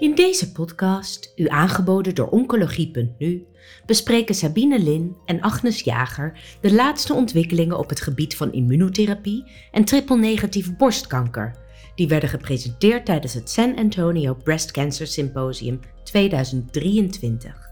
In 0.00 0.14
deze 0.14 0.52
podcast, 0.52 1.32
u 1.36 1.48
aangeboden 1.48 2.14
door 2.14 2.28
Oncologie.nu, 2.28 3.46
bespreken 3.86 4.34
Sabine 4.34 4.78
Lin 4.78 5.16
en 5.24 5.40
Agnes 5.40 5.80
Jager 5.80 6.40
de 6.60 6.72
laatste 6.72 7.14
ontwikkelingen 7.14 7.78
op 7.78 7.88
het 7.88 8.00
gebied 8.00 8.36
van 8.36 8.52
immunotherapie 8.52 9.44
en 9.72 9.84
triple-negatieve 9.84 10.72
borstkanker. 10.72 11.54
Die 11.94 12.08
werden 12.08 12.28
gepresenteerd 12.28 13.06
tijdens 13.06 13.34
het 13.34 13.50
San 13.50 13.76
Antonio 13.76 14.34
Breast 14.34 14.70
Cancer 14.70 15.06
Symposium 15.06 15.80
2023. 16.04 17.69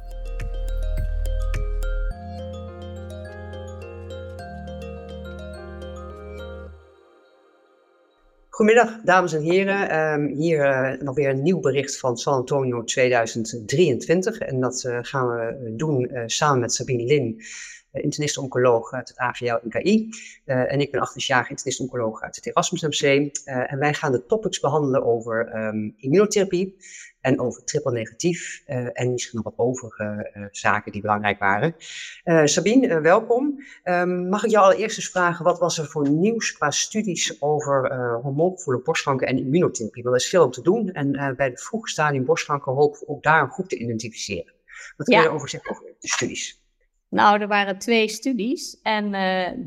Goedemiddag, 8.58 9.00
dames 9.04 9.32
en 9.32 9.42
heren. 9.42 9.98
Um, 9.98 10.26
hier 10.26 10.58
uh, 10.58 11.00
nog 11.00 11.14
weer 11.14 11.28
een 11.28 11.42
nieuw 11.42 11.60
bericht 11.60 11.98
van 11.98 12.16
San 12.16 12.34
Antonio 12.34 12.84
2023. 12.84 14.38
En 14.38 14.60
dat 14.60 14.84
uh, 14.86 14.98
gaan 15.02 15.28
we 15.28 15.72
doen 15.76 16.08
uh, 16.12 16.22
samen 16.26 16.60
met 16.60 16.74
Sabine 16.74 17.04
Lin, 17.04 17.42
internist-oncoloog 17.92 18.92
uit 18.92 19.08
het 19.08 19.18
AVL 19.18 19.56
NKI. 19.62 20.08
en 20.44 20.80
ik 20.80 20.90
ben 20.90 21.00
Agnes 21.00 21.26
Jager, 21.26 21.50
internist-oncoloog 21.50 22.22
uit 22.22 22.36
het 22.36 22.46
Erasmus 22.46 22.82
MC. 22.82 23.30
en 23.44 23.78
wij 23.78 23.94
gaan 23.94 24.12
de 24.12 24.26
topics 24.26 24.60
behandelen 24.60 25.04
over 25.04 25.56
um, 25.56 25.94
immunotherapie, 25.96 26.76
en 27.20 27.40
over 27.40 27.64
triple 27.64 27.92
negatief 27.92 28.62
uh, 28.66 28.88
en 28.92 29.12
misschien 29.12 29.40
nog 29.42 29.54
wat 29.54 29.66
overige 29.66 30.30
uh, 30.36 30.44
zaken 30.50 30.92
die 30.92 31.00
belangrijk 31.00 31.38
waren. 31.38 31.74
Uh, 32.24 32.44
Sabine, 32.44 33.00
welkom. 33.00 33.64
Um, 33.84 34.28
mag 34.28 34.44
ik 34.44 34.50
jou 34.50 34.64
allereerst 34.64 34.96
eens 34.96 35.10
vragen, 35.10 35.44
wat 35.44 35.58
was 35.58 35.78
er 35.78 35.86
voor 35.86 36.10
nieuws 36.10 36.52
qua 36.52 36.70
studies 36.70 37.42
over 37.42 37.92
hormoongevoelige 38.22 38.84
borstkanker 38.84 39.26
en 39.26 39.38
immunotherapie? 39.38 40.02
Want 40.02 40.14
er 40.14 40.22
is 40.22 40.28
veel 40.28 40.44
om 40.44 40.50
te 40.50 40.62
doen 40.62 40.92
en 40.92 41.36
bij 41.36 41.46
het 41.46 41.62
vroege 41.62 41.88
stadium 41.88 42.24
borstkanker 42.24 42.72
hopen 42.72 43.00
we 43.00 43.08
ook 43.08 43.22
daar 43.22 43.42
een 43.42 43.50
groep 43.50 43.68
te 43.68 43.78
identificeren. 43.78 44.54
Wat 44.96 45.06
kun 45.06 45.20
je 45.20 45.28
over 45.28 45.48
zeggen 45.48 45.70
over 45.70 45.84
de 45.84 46.08
studies? 46.08 46.62
Nou, 47.08 47.40
er 47.40 47.48
waren 47.48 47.78
twee 47.78 48.08
studies 48.08 48.80
en 48.82 49.10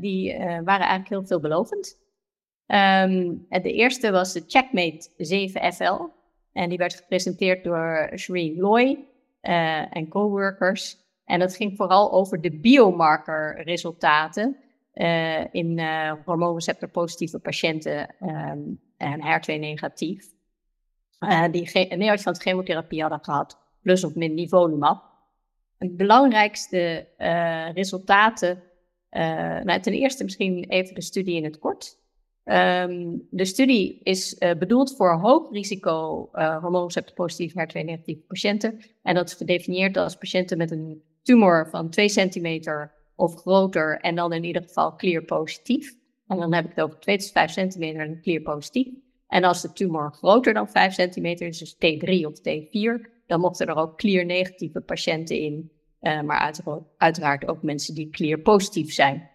die 0.00 0.36
waren 0.38 0.66
eigenlijk 0.66 1.08
heel 1.08 1.26
veelbelovend. 1.26 2.00
Um, 2.66 3.46
de 3.48 3.72
eerste 3.72 4.10
was 4.10 4.32
de 4.32 4.44
Checkmate 4.46 5.08
7FL. 5.10 6.21
En 6.52 6.68
die 6.68 6.78
werd 6.78 6.94
gepresenteerd 6.94 7.64
door 7.64 8.10
Shereen 8.14 8.56
Loy 8.56 9.04
uh, 9.42 9.96
en 9.96 10.08
coworkers. 10.08 10.96
En 11.24 11.38
dat 11.38 11.56
ging 11.56 11.76
vooral 11.76 12.12
over 12.12 12.40
de 12.40 12.60
biomarkerresultaten 12.60 14.56
uh, 14.94 15.54
in 15.54 15.78
uh, 15.78 16.12
hormoonreceptor-positieve 16.24 17.38
patiënten 17.38 18.14
en 18.96 19.20
HER2-negatief. 19.20 20.24
die 21.50 21.96
neoadjuvant 21.96 22.38
chemotherapie 22.38 23.00
hadden 23.00 23.24
gehad, 23.24 23.58
plus 23.82 24.04
of 24.04 24.14
min 24.14 24.34
nivolumab. 24.34 25.10
Het 25.78 25.96
belangrijkste 25.96 27.06
resultaten, 27.74 28.62
nou, 29.62 29.80
ten 29.80 29.92
eerste 29.92 30.24
misschien 30.24 30.64
even 30.64 30.94
de 30.94 31.02
studie 31.02 31.36
in 31.36 31.44
het 31.44 31.58
kort. 31.58 32.01
Um, 32.44 33.26
de 33.30 33.44
studie 33.44 34.00
is 34.02 34.36
uh, 34.38 34.54
bedoeld 34.58 34.96
voor 34.96 35.18
hoog 35.18 35.52
risico 35.52 36.28
uh, 36.32 36.60
hormoonreceptor-positief 36.62 37.52
HER2-negatieve 37.52 38.26
patiënten. 38.26 38.80
En 39.02 39.14
dat 39.14 39.28
is 39.28 39.34
gedefinieerd 39.34 39.96
als 39.96 40.16
patiënten 40.16 40.58
met 40.58 40.70
een 40.70 41.02
tumor 41.22 41.68
van 41.70 41.90
2 41.90 42.08
centimeter 42.08 42.92
of 43.16 43.34
groter 43.34 44.00
en 44.00 44.14
dan 44.14 44.32
in 44.32 44.44
ieder 44.44 44.62
geval 44.62 44.96
clear 44.96 45.22
positief. 45.22 45.94
En 46.26 46.38
dan 46.38 46.54
heb 46.54 46.64
ik 46.64 46.70
het 46.70 46.84
over 46.84 46.98
2 46.98 47.18
tot 47.18 47.30
5 47.30 47.50
centimeter 47.50 48.00
en 48.00 48.20
clear 48.20 48.42
positief. 48.42 48.88
En 49.26 49.44
als 49.44 49.62
de 49.62 49.72
tumor 49.72 50.12
groter 50.12 50.54
dan 50.54 50.68
5 50.68 50.94
centimeter 50.94 51.46
is, 51.46 51.58
dus 51.58 51.74
T3 51.74 52.26
of 52.26 52.38
T4, 52.38 53.22
dan 53.26 53.40
mochten 53.40 53.66
er 53.66 53.76
ook 53.76 53.96
clear 53.96 54.24
negatieve 54.24 54.80
patiënten 54.80 55.38
in. 55.38 55.70
Uh, 56.00 56.22
maar 56.22 56.54
uiteraard, 56.96 57.48
ook 57.48 57.62
mensen 57.62 57.94
die 57.94 58.10
clear 58.10 58.38
positief 58.38 58.92
zijn. 58.92 59.30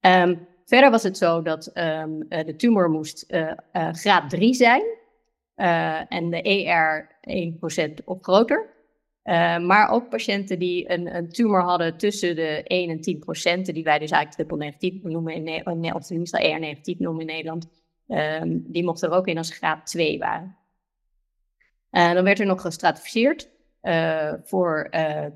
Um, 0.00 0.48
Verder 0.66 0.90
was 0.90 1.02
het 1.02 1.16
zo 1.16 1.42
dat 1.42 1.70
um, 1.74 2.28
de 2.28 2.54
tumor 2.56 2.90
moest 2.90 3.24
uh, 3.28 3.40
uh, 3.72 3.92
graad 3.92 4.30
3 4.30 4.54
zijn 4.54 4.82
en 6.08 6.30
de 6.30 6.42
ER 6.42 7.08
1% 8.00 8.04
of 8.04 8.18
groter. 8.20 8.66
maar 9.62 9.90
ook 9.90 10.08
patiënten 10.08 10.58
die 10.58 10.90
een, 10.90 11.16
een, 11.16 11.28
tumor 11.28 11.62
hadden 11.62 11.96
tussen 11.96 12.36
de 12.36 12.62
1 12.62 12.90
en 12.90 13.00
10 13.00 13.18
procent, 13.18 13.74
die 13.74 13.84
wij 13.84 13.98
dus 13.98 14.10
eigenlijk 14.10 14.32
triple 14.32 14.66
negatief 14.66 15.02
noemen, 15.02 15.34
in 15.34 15.42
ne 15.80 15.94
of 15.94 16.06
tenminste 16.06 16.38
ER 16.38 16.58
negatief 16.58 16.98
noemen 16.98 17.20
in 17.20 17.26
Nederland, 17.26 17.68
um, 18.08 18.64
die 18.66 18.84
mochten 18.84 19.10
er 19.10 19.16
ook 19.16 19.26
in 19.26 19.38
als 19.38 19.50
graad 19.50 19.86
2 19.86 20.18
waren. 20.18 20.56
dan 21.90 22.24
werd 22.24 22.40
er 22.40 22.46
nog 22.46 22.60
gestratificeerd 22.60 23.50
voor 24.44 24.90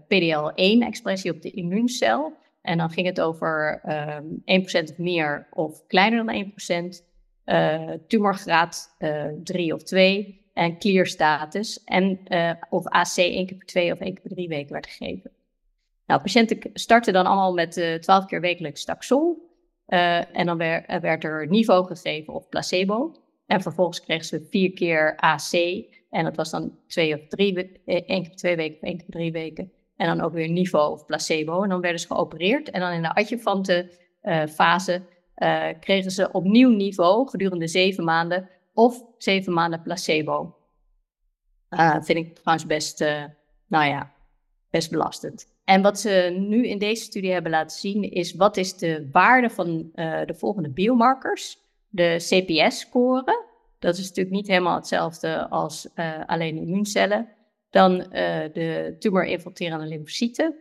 PDL1-expressie 0.04 1.32
op 1.32 1.42
de 1.42 1.50
immuuncel. 1.50 2.38
En 2.62 2.78
dan 2.78 2.91
ging 2.91 3.06
het 3.06 3.21
over 3.21 3.81
um, 3.84 4.43
ehm, 4.44 4.84
1% 4.87 4.91
of 4.91 4.98
meer 4.98 5.47
of 5.50 5.87
kleiner 5.87 6.25
dan 6.25 6.34
1%, 6.34 7.09
uh, 7.44 7.93
eh, 7.93 7.98
tumorgraad 8.06 8.97
uh, 8.98 9.25
eh, 9.25 9.32
3 9.43 9.75
of 9.75 9.82
2 9.82 10.44
en 10.54 10.78
clear 10.78 11.06
status. 11.06 11.84
En 11.84 12.21
uh, 12.28 12.53
of 12.71 12.87
AC 12.87 13.16
1 13.16 13.47
keer 13.47 13.56
per 13.56 13.66
2 13.66 13.93
of 13.93 13.98
1 13.98 14.12
keer 14.12 14.22
per 14.22 14.31
3 14.31 14.48
weken 14.48 14.72
werd 14.72 14.87
gegeven. 14.87 15.31
Nou, 16.06 16.22
patiënten 16.22 16.71
starten 16.75 17.12
dan 17.12 17.26
allemaal 17.26 17.53
met 17.53 18.00
12 18.00 18.26
keer 18.26 18.41
wekelijks 18.41 18.84
taxol. 18.84 19.48
en 19.87 20.47
dan 20.47 20.59
werd, 21.00 21.25
er 21.25 21.47
niveau 21.47 21.87
gegeven 21.87 22.34
of 22.34 22.48
placebo. 22.48 23.15
En 23.47 23.62
vervolgens 23.62 24.00
kregen 24.00 24.25
ze 24.25 24.47
4 24.50 24.72
keer 24.72 25.16
AC. 25.16 25.53
En 26.10 26.25
dat 26.25 26.37
was 26.37 26.50
dan 26.50 26.78
2 26.87 27.15
of 27.15 27.27
3, 27.28 27.54
1 27.84 28.04
keer 28.06 28.22
per 28.22 28.37
2 28.37 28.56
weken 28.56 28.77
of 28.77 28.82
1 28.82 28.97
keer 28.97 29.06
per 29.06 29.15
3 29.15 29.32
weken. 29.32 29.72
En 30.00 30.06
dan 30.06 30.21
ook 30.21 30.33
weer 30.33 30.49
niveau 30.49 30.93
of 30.93 31.06
placebo. 31.06 31.62
En 31.62 31.69
dan 31.69 31.81
werden 31.81 32.00
ze 32.00 32.06
geopereerd. 32.06 32.71
En 32.71 32.81
dan 32.81 32.93
in 32.93 33.03
de 33.03 33.15
adjuvante 33.15 33.91
uh, 34.22 34.47
fase 34.47 35.03
uh, 35.37 35.66
kregen 35.81 36.11
ze 36.11 36.33
opnieuw 36.33 36.71
niveau 36.71 37.28
gedurende 37.28 37.66
zeven 37.69 38.05
maanden 38.05 38.49
of 38.75 39.05
zeven 39.19 39.53
maanden 39.53 39.83
placebo. 39.83 40.56
Uh, 41.71 41.97
vind 42.00 42.19
ik 42.19 42.34
trouwens 42.34 42.66
best, 42.66 43.00
nou 43.66 43.84
ja, 43.87 44.12
best 44.71 44.91
belastend. 44.91 45.47
En 45.65 45.83
wat 45.83 46.00
ze 46.00 46.37
nu 46.49 46.66
in 46.66 46.78
deze 46.78 47.03
studie 47.03 47.33
hebben 47.33 47.50
laten 47.50 47.78
zien 47.78 48.03
is 48.10 48.34
wat 48.34 48.56
is 48.56 48.77
de 48.77 49.09
waarde 49.12 49.50
van 49.50 49.91
de 49.94 50.34
volgende 50.37 50.71
biomarkers. 50.71 51.59
De 51.89 52.16
CPS-score, 52.16 53.44
dat 53.78 53.97
is 53.97 54.09
natuurlijk 54.09 54.37
niet 54.37 54.47
helemaal 54.47 54.77
hetzelfde 54.77 55.49
als 55.49 55.89
alleen 56.27 56.56
immuuncellen. 56.56 57.28
Dan 57.70 57.92
uh, 57.92 58.08
de 58.53 58.97
tumor-infiltrerende 58.98 59.86
lymfocyten, 59.86 60.54
uh, 60.54 60.60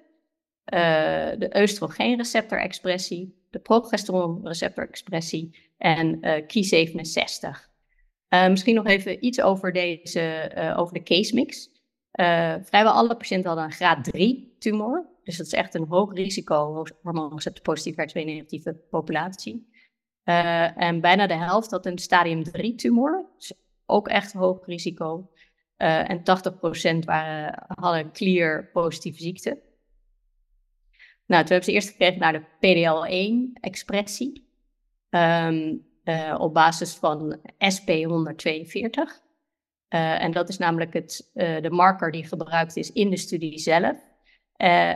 de 1.38 1.58
oestrogeenreceptor-expressie, 1.62 3.48
de 3.50 3.60
progesteronreceptor-expressie 3.60 5.72
en 5.78 6.18
uh, 6.22 6.34
Ki67. 6.42 7.68
misschien 8.50 8.76
nog 8.76 8.86
even 8.86 9.26
iets 9.26 9.42
over, 9.42 9.74
deze, 9.74 10.52
over 10.78 10.94
de 10.94 11.04
case 11.04 11.34
mix. 11.34 11.70
vrijwel 12.68 12.92
alle 12.92 13.18
patiënten 13.18 13.48
hadden 13.48 13.66
een 13.66 13.72
graad 13.72 14.04
3 14.04 14.56
tumor. 14.60 15.08
Dus 15.24 15.38
dat 15.38 15.46
is 15.46 15.54
echt 15.54 15.76
een 15.76 15.88
hoog 15.88 16.14
risico 16.14 16.86
hormoonreceptor-positief 17.02 17.96
HER2-negatieve 17.96 18.76
populatie. 18.90 19.70
en 20.76 21.02
bijna 21.02 21.28
de 21.28 21.38
helft 21.38 21.72
had 21.72 21.86
een 21.86 21.98
stadium 21.98 22.44
3 22.44 22.76
tumor. 22.76 23.26
Dus 23.38 23.54
ook 23.86 24.08
echt 24.08 24.34
hoog 24.34 24.66
risico. 24.66 25.30
Uh, 25.82 26.10
en 26.10 26.20
80% 26.20 27.06
waren, 27.06 27.64
hadden 27.68 28.12
clear 28.12 28.70
positieve 28.74 29.22
ziekte. 29.22 29.50
Nou, 31.26 31.44
toen 31.44 31.52
hebben 31.52 31.64
ze 31.64 31.72
eerst 31.72 31.90
gekeken 31.90 32.20
naar 32.20 32.34
de 32.34 32.46
PDL1-expressie. 32.60 34.48
Um, 35.10 35.20
ehm, 35.20 35.76
uh, 36.04 36.36
op 36.40 36.54
basis 36.54 36.96
van 36.96 37.40
SP142. 37.58 38.92
Uh, 39.00 39.06
eh, 39.88 40.24
en 40.24 40.32
dat 40.32 40.50
is 40.50 40.58
namelijk 40.58 40.94
het, 40.94 41.32
de 41.34 41.70
marker 41.70 42.12
die 42.12 42.26
gebruikt 42.26 42.78
is 42.78 42.92
in 42.92 43.10
de 43.10 43.18
studie 43.18 43.58
zelf. 43.60 43.98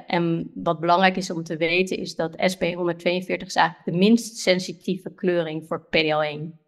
en 0.07 0.51
wat 0.53 0.79
belangrijk 0.79 1.15
is 1.15 1.29
om 1.29 1.43
te 1.43 1.57
weten 1.57 1.97
is 1.97 2.15
dat 2.15 2.31
SP142 2.31 3.45
is 3.45 3.55
eigenlijk 3.55 3.85
de 3.85 3.97
minst 3.97 4.37
sensitieve 4.37 5.13
kleuring 5.13 5.67
voor 5.67 5.87
PDL1. 5.87 6.61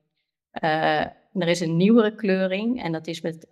Er 1.36 1.48
is 1.48 1.60
een 1.60 1.78
nieuwere 1.78 2.16
kleuring 2.16 2.84
en 2.84 2.92
dat 2.92 3.08
is 3.08 3.22
met 3.22 3.46
28,8 3.46 3.48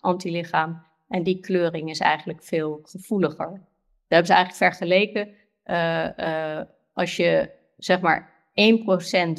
antilichaam. 0.00 0.82
En 1.08 1.22
die 1.22 1.40
kleuring 1.40 1.90
is 1.90 1.98
eigenlijk 1.98 2.42
veel 2.42 2.80
gevoeliger. 2.82 3.50
Dat 3.50 3.60
hebben 4.08 4.26
ze 4.26 4.32
eigenlijk 4.32 4.74
vergeleken. 4.74 5.28
Uh, 5.64 6.08
uh, 6.16 6.60
als 6.92 7.16
je 7.16 7.50
zeg 7.76 8.00
maar 8.00 8.38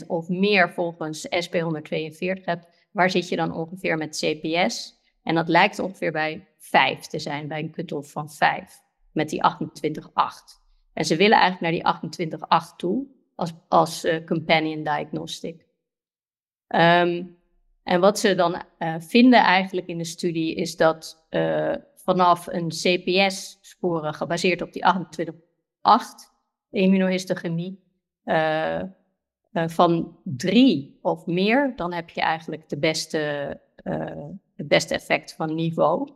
1% 0.03 0.07
of 0.07 0.29
meer 0.29 0.71
volgens 0.71 1.27
SP142 1.27 2.43
hebt, 2.43 2.67
waar 2.91 3.09
zit 3.09 3.29
je 3.29 3.35
dan 3.35 3.53
ongeveer 3.53 3.97
met 3.97 4.17
CPS? 4.17 4.97
En 5.23 5.35
dat 5.35 5.47
lijkt 5.47 5.79
ongeveer 5.79 6.11
bij 6.11 6.47
5 6.57 6.99
te 6.99 7.19
zijn, 7.19 7.47
bij 7.47 7.59
een 7.59 7.71
cut-off 7.71 8.11
van 8.11 8.29
5, 8.31 8.81
met 9.11 9.29
die 9.29 9.41
28,8. 9.43 10.59
En 10.93 11.05
ze 11.05 11.15
willen 11.15 11.37
eigenlijk 11.37 11.83
naar 11.83 11.99
die 12.01 12.29
28,8 12.71 12.75
toe 12.77 13.07
als, 13.35 13.53
als 13.67 14.05
uh, 14.05 14.25
companion 14.25 14.83
diagnostic. 14.83 15.67
Um, 16.75 17.37
En 17.83 17.99
wat 17.99 18.19
ze 18.19 18.35
dan 18.35 18.63
vinden 18.99 19.39
eigenlijk 19.39 19.87
in 19.87 19.97
de 19.97 20.03
studie 20.03 20.55
is 20.55 20.75
dat 20.75 21.27
vanaf 21.95 22.47
een 22.47 22.67
CPS-score 22.67 24.13
gebaseerd 24.13 24.61
op 24.61 24.73
die 24.73 24.85
28 24.85 25.35
immunohistochemie 26.71 27.83
uh, 28.25 28.81
van 29.51 30.17
drie 30.23 30.99
of 31.01 31.25
meer, 31.25 31.73
dan 31.75 31.93
heb 31.93 32.09
je 32.09 32.21
eigenlijk 32.21 32.69
de 32.69 32.77
beste, 32.77 33.59
uh, 33.83 34.27
het 34.55 34.67
beste 34.67 34.93
effect 34.93 35.33
van 35.33 35.55
niveau. 35.55 36.09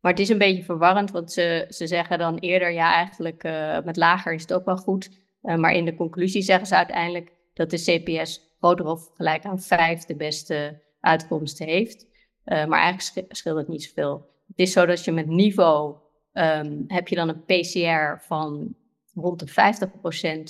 Maar 0.00 0.12
het 0.12 0.20
is 0.20 0.28
een 0.28 0.38
beetje 0.38 0.64
verwarrend, 0.64 1.10
want 1.10 1.32
ze, 1.32 1.66
ze 1.68 1.86
zeggen 1.86 2.18
dan 2.18 2.38
eerder, 2.38 2.70
ja, 2.70 2.92
eigenlijk 2.92 3.42
met 3.84 3.96
lager 3.96 4.32
is 4.32 4.42
het 4.42 4.52
ook 4.52 4.64
wel 4.64 4.76
goed. 4.76 5.10
maar 5.40 5.72
in 5.72 5.84
de 5.84 5.94
conclusie 5.94 6.42
zeggen 6.42 6.66
ze 6.66 6.76
uiteindelijk 6.76 7.32
dat 7.54 7.70
de 7.70 7.76
CPS 7.76 8.45
groter 8.58 8.86
of 8.86 9.10
gelijk 9.14 9.44
aan 9.44 9.60
vijf 9.60 10.04
de 10.04 10.16
beste 10.16 10.82
uitkomsten 11.00 11.66
heeft. 11.66 12.06
maar 12.44 12.80
eigenlijk 12.80 13.36
scheelt 13.36 13.56
het 13.56 13.68
niet 13.68 13.84
zoveel. 13.84 14.34
Het 14.46 14.58
is 14.58 14.72
zo 14.72 14.86
dat 14.86 15.04
je 15.04 15.12
met 15.12 15.26
niveau 15.26 15.96
um, 16.32 16.84
heb 16.86 17.08
je 17.08 17.14
dan 17.14 17.28
een 17.28 17.44
PCR 17.44 18.24
van 18.26 18.74
rond 19.14 19.38
de 19.38 19.86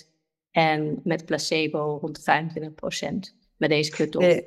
50% 0.02 0.06
en 0.50 1.00
met 1.04 1.26
placebo 1.26 1.98
rond 2.00 2.24
de 2.24 2.50
25% 3.30 3.54
met 3.56 3.70
deze 3.70 3.90
cut-off. 3.90 4.26
Eh, 4.26 4.42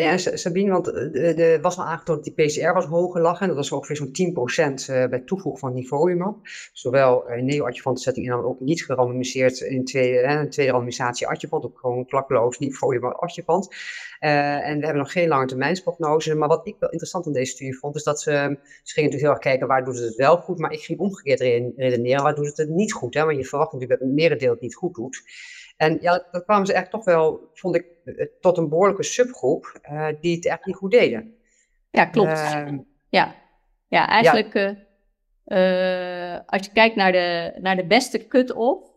ja, 0.00 0.16
Sabine, 0.16 0.70
want 0.70 0.86
er 0.86 1.54
eh, 1.54 1.60
was 1.60 1.78
al 1.78 1.84
aangetoond 1.84 2.24
dat 2.24 2.34
die 2.34 2.46
PCR 2.46 2.72
was 2.72 2.84
hoger 2.84 3.20
lag. 3.20 3.40
En 3.40 3.46
dat 3.46 3.56
was 3.56 3.72
ongeveer 3.72 3.96
zo'n 3.96 4.12
10% 4.12 4.88
eh, 4.88 5.08
bij 5.08 5.20
toevoeging 5.20 5.58
van 5.58 5.74
nivolumab. 5.74 6.36
Zowel 6.72 7.28
in 7.28 7.44
neoadjuvant 7.44 8.00
setting 8.00 8.26
en 8.26 8.32
dan 8.32 8.44
ook 8.44 8.60
niet 8.60 8.84
gerandomiseerd 8.84 9.60
in 9.60 9.84
tweede, 9.84 10.46
tweede 10.48 10.72
randomisatie 10.72 11.26
adjuvant. 11.26 11.64
Ook 11.64 11.78
gewoon 11.78 12.06
klakloos 12.06 12.58
nivolumab 12.58 13.12
adjuvant. 13.12 13.74
Uh, 14.20 14.68
en 14.68 14.78
we 14.78 14.84
hebben 14.84 15.02
nog 15.02 15.12
geen 15.12 15.28
lange 15.28 15.46
termijnsprognose. 15.46 16.34
Maar 16.34 16.48
wat 16.48 16.66
ik 16.66 16.76
wel 16.78 16.90
interessant 16.90 17.26
in 17.26 17.32
deze 17.32 17.52
studie 17.52 17.78
vond, 17.78 17.96
is 17.96 18.02
dat 18.02 18.20
ze, 18.20 18.30
ze 18.82 18.92
gingen 18.92 19.10
natuurlijk 19.10 19.20
heel 19.20 19.30
erg 19.30 19.38
kijken 19.38 19.66
waar 19.66 19.84
doet 19.84 19.98
het 19.98 20.14
wel 20.14 20.36
goed. 20.36 20.58
Maar 20.58 20.72
ik 20.72 20.80
ging 20.80 20.98
omgekeerd 20.98 21.40
redeneren, 21.40 22.22
waar 22.22 22.34
doet 22.34 22.46
het 22.46 22.56
het 22.56 22.68
niet 22.68 22.92
goed. 22.92 23.14
Hè? 23.14 23.24
Want 23.24 23.36
je 23.36 23.44
verwacht 23.44 23.72
natuurlijk 23.72 24.00
dat 24.00 24.08
het 24.08 24.18
merendeel 24.18 24.50
het 24.50 24.60
niet 24.60 24.74
goed 24.74 24.94
doet. 24.94 25.22
En 25.82 25.98
ja, 26.00 26.26
dat 26.30 26.44
kwamen 26.44 26.66
ze 26.66 26.72
echt 26.72 26.90
toch 26.90 27.04
wel, 27.04 27.50
vond 27.54 27.74
ik, 27.74 27.86
eh, 28.04 28.26
tot 28.40 28.58
een 28.58 28.68
behoorlijke 28.68 29.02
subgroep 29.02 29.80
uh, 29.90 30.08
die 30.20 30.36
het 30.36 30.46
echt 30.46 30.66
niet 30.66 30.76
goed 30.76 30.90
deden. 30.90 31.34
Ja, 31.90 32.04
klopt. 32.04 32.30
Uh, 32.30 32.68
ja. 33.08 33.34
ja, 33.88 34.08
eigenlijk 34.08 34.54
uh, 34.54 36.38
als 36.46 36.66
je 36.66 36.72
kijkt 36.72 36.96
naar 36.96 37.12
de, 37.12 37.52
naar 37.60 37.76
de 37.76 37.86
beste 37.86 38.26
cut-off, 38.26 38.90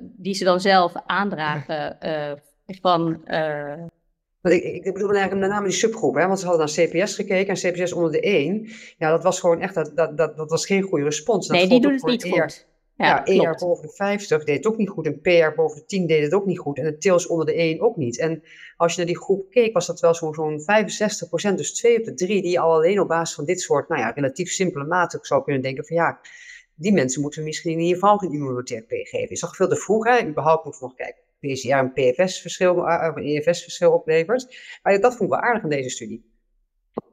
die 0.00 0.34
ze 0.34 0.44
dan 0.44 0.60
zelf 0.60 0.92
aandragen 1.06 1.98
van... 2.82 3.24
Ik, 4.42 4.62
ik, 4.62 4.92
bedoel 4.92 5.10
eigenlijk 5.10 5.40
met 5.40 5.50
name 5.50 5.66
die 5.66 5.76
subgroep, 5.76 6.14
hè? 6.14 6.26
want 6.26 6.40
ze 6.40 6.46
hadden 6.46 6.66
naar 6.66 6.86
CPS 6.86 7.14
gekeken 7.14 7.54
en 7.54 7.72
CPS 7.72 7.92
onder 7.92 8.12
de 8.12 8.20
1. 8.20 8.68
Ja, 8.98 9.10
dat 9.10 9.22
was 9.22 9.40
gewoon 9.40 9.60
echt, 9.60 9.74
dat, 9.74 9.96
dat, 9.96 10.16
dat, 10.16 10.36
dat 10.36 10.50
was 10.50 10.66
geen 10.66 10.82
goede 10.82 11.04
respons. 11.04 11.46
Dat 11.46 11.56
nee, 11.56 11.68
die 11.68 11.80
doen 11.80 11.92
het 11.92 12.04
niet 12.04 12.24
goed. 12.24 12.68
Ja, 13.00 13.22
ja 13.24 13.50
ER 13.50 13.56
boven 13.58 13.86
de 13.86 13.92
50 13.92 14.44
deed 14.44 14.56
het 14.56 14.66
ook 14.66 14.76
niet 14.76 14.88
goed. 14.88 15.06
En 15.06 15.20
PR 15.20 15.54
boven 15.54 15.78
de 15.78 15.84
10 15.84 16.06
deed 16.06 16.22
het 16.22 16.34
ook 16.34 16.46
niet 16.46 16.58
goed. 16.58 16.78
En 16.78 16.84
de 16.84 16.98
TILS 16.98 17.26
onder 17.26 17.46
de 17.46 17.54
1 17.54 17.80
ook 17.80 17.96
niet. 17.96 18.18
En 18.18 18.42
als 18.76 18.92
je 18.92 18.98
naar 18.98 19.06
die 19.06 19.18
groep 19.18 19.50
keek, 19.50 19.72
was 19.72 19.86
dat 19.86 20.00
wel 20.00 20.14
zo'n 20.14 20.34
zo'n 20.34 20.60
65%. 20.60 21.54
Dus 21.54 21.72
twee 21.72 21.98
op 21.98 22.04
de 22.04 22.14
drie 22.14 22.42
die 22.42 22.60
al 22.60 22.72
alleen 22.72 23.00
op 23.00 23.08
basis 23.08 23.34
van 23.34 23.44
dit 23.44 23.60
soort, 23.60 23.88
nou 23.88 24.00
ja, 24.00 24.10
relatief 24.10 24.50
simpele 24.50 24.84
maten 24.84 25.18
zou 25.22 25.44
kunnen 25.44 25.62
denken 25.62 25.84
van 25.84 25.96
ja, 25.96 26.20
die 26.74 26.92
mensen 26.92 27.22
moeten 27.22 27.44
misschien 27.44 27.72
in 27.72 27.78
ieder 27.78 27.94
geval 27.94 28.18
geen 28.18 28.32
immunotherapie 28.32 29.06
geven. 29.06 29.30
Is 29.30 29.40
toch 29.40 29.56
veel 29.56 29.68
te 29.68 29.76
vroeg, 29.76 30.04
hè? 30.04 30.26
Überhaupt 30.26 30.64
moeten 30.64 30.82
we 30.82 30.88
nog 30.88 30.96
kijken. 30.96 31.22
PCR 31.40 31.70
een 31.70 31.92
PFS-verschil, 31.92 32.74
of 32.74 33.16
een 33.16 33.24
EFS-verschil 33.24 33.92
oplevert. 33.92 34.56
Maar 34.82 35.00
dat 35.00 35.16
vond 35.16 35.32
ik 35.32 35.38
wel 35.38 35.48
aardig 35.48 35.62
aan 35.62 35.68
deze 35.68 35.88
studie. 35.88 36.24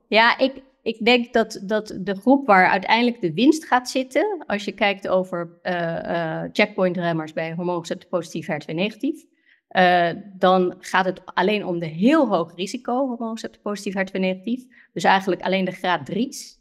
Ja, 0.08 0.38
ik, 0.38 0.54
ik 0.88 1.06
denk 1.06 1.34
dat, 1.34 1.62
dat 1.64 1.98
de 2.02 2.16
groep 2.16 2.46
waar 2.46 2.68
uiteindelijk 2.68 3.22
de 3.22 3.34
winst 3.34 3.66
gaat 3.66 3.90
zitten, 3.90 4.44
als 4.46 4.66
je 4.66 4.72
kijkt 4.72 5.08
over 5.08 5.60
uh, 5.64 5.74
uh, 5.74 6.44
checkpoint-remmers 6.52 7.34
bij 7.34 7.54
hormoonreceptor 7.54 8.10
positief 8.10 8.48
HER2 8.48 8.74
negatief, 8.74 9.26
uh, 9.72 10.10
dan 10.38 10.76
gaat 10.80 11.06
het 11.06 11.22
alleen 11.26 11.66
om 11.66 11.80
de 11.80 11.86
heel 11.86 12.28
hoog 12.28 12.56
risico 12.56 13.08
hormoonreceptor 13.08 13.62
positief 13.62 13.96
HER2 13.96 14.20
negatief. 14.20 14.66
Dus 14.94 15.04
eigenlijk 15.04 15.42
alleen 15.42 15.66
de 15.66 15.72
graad 15.72 16.12
3's. 16.12 16.56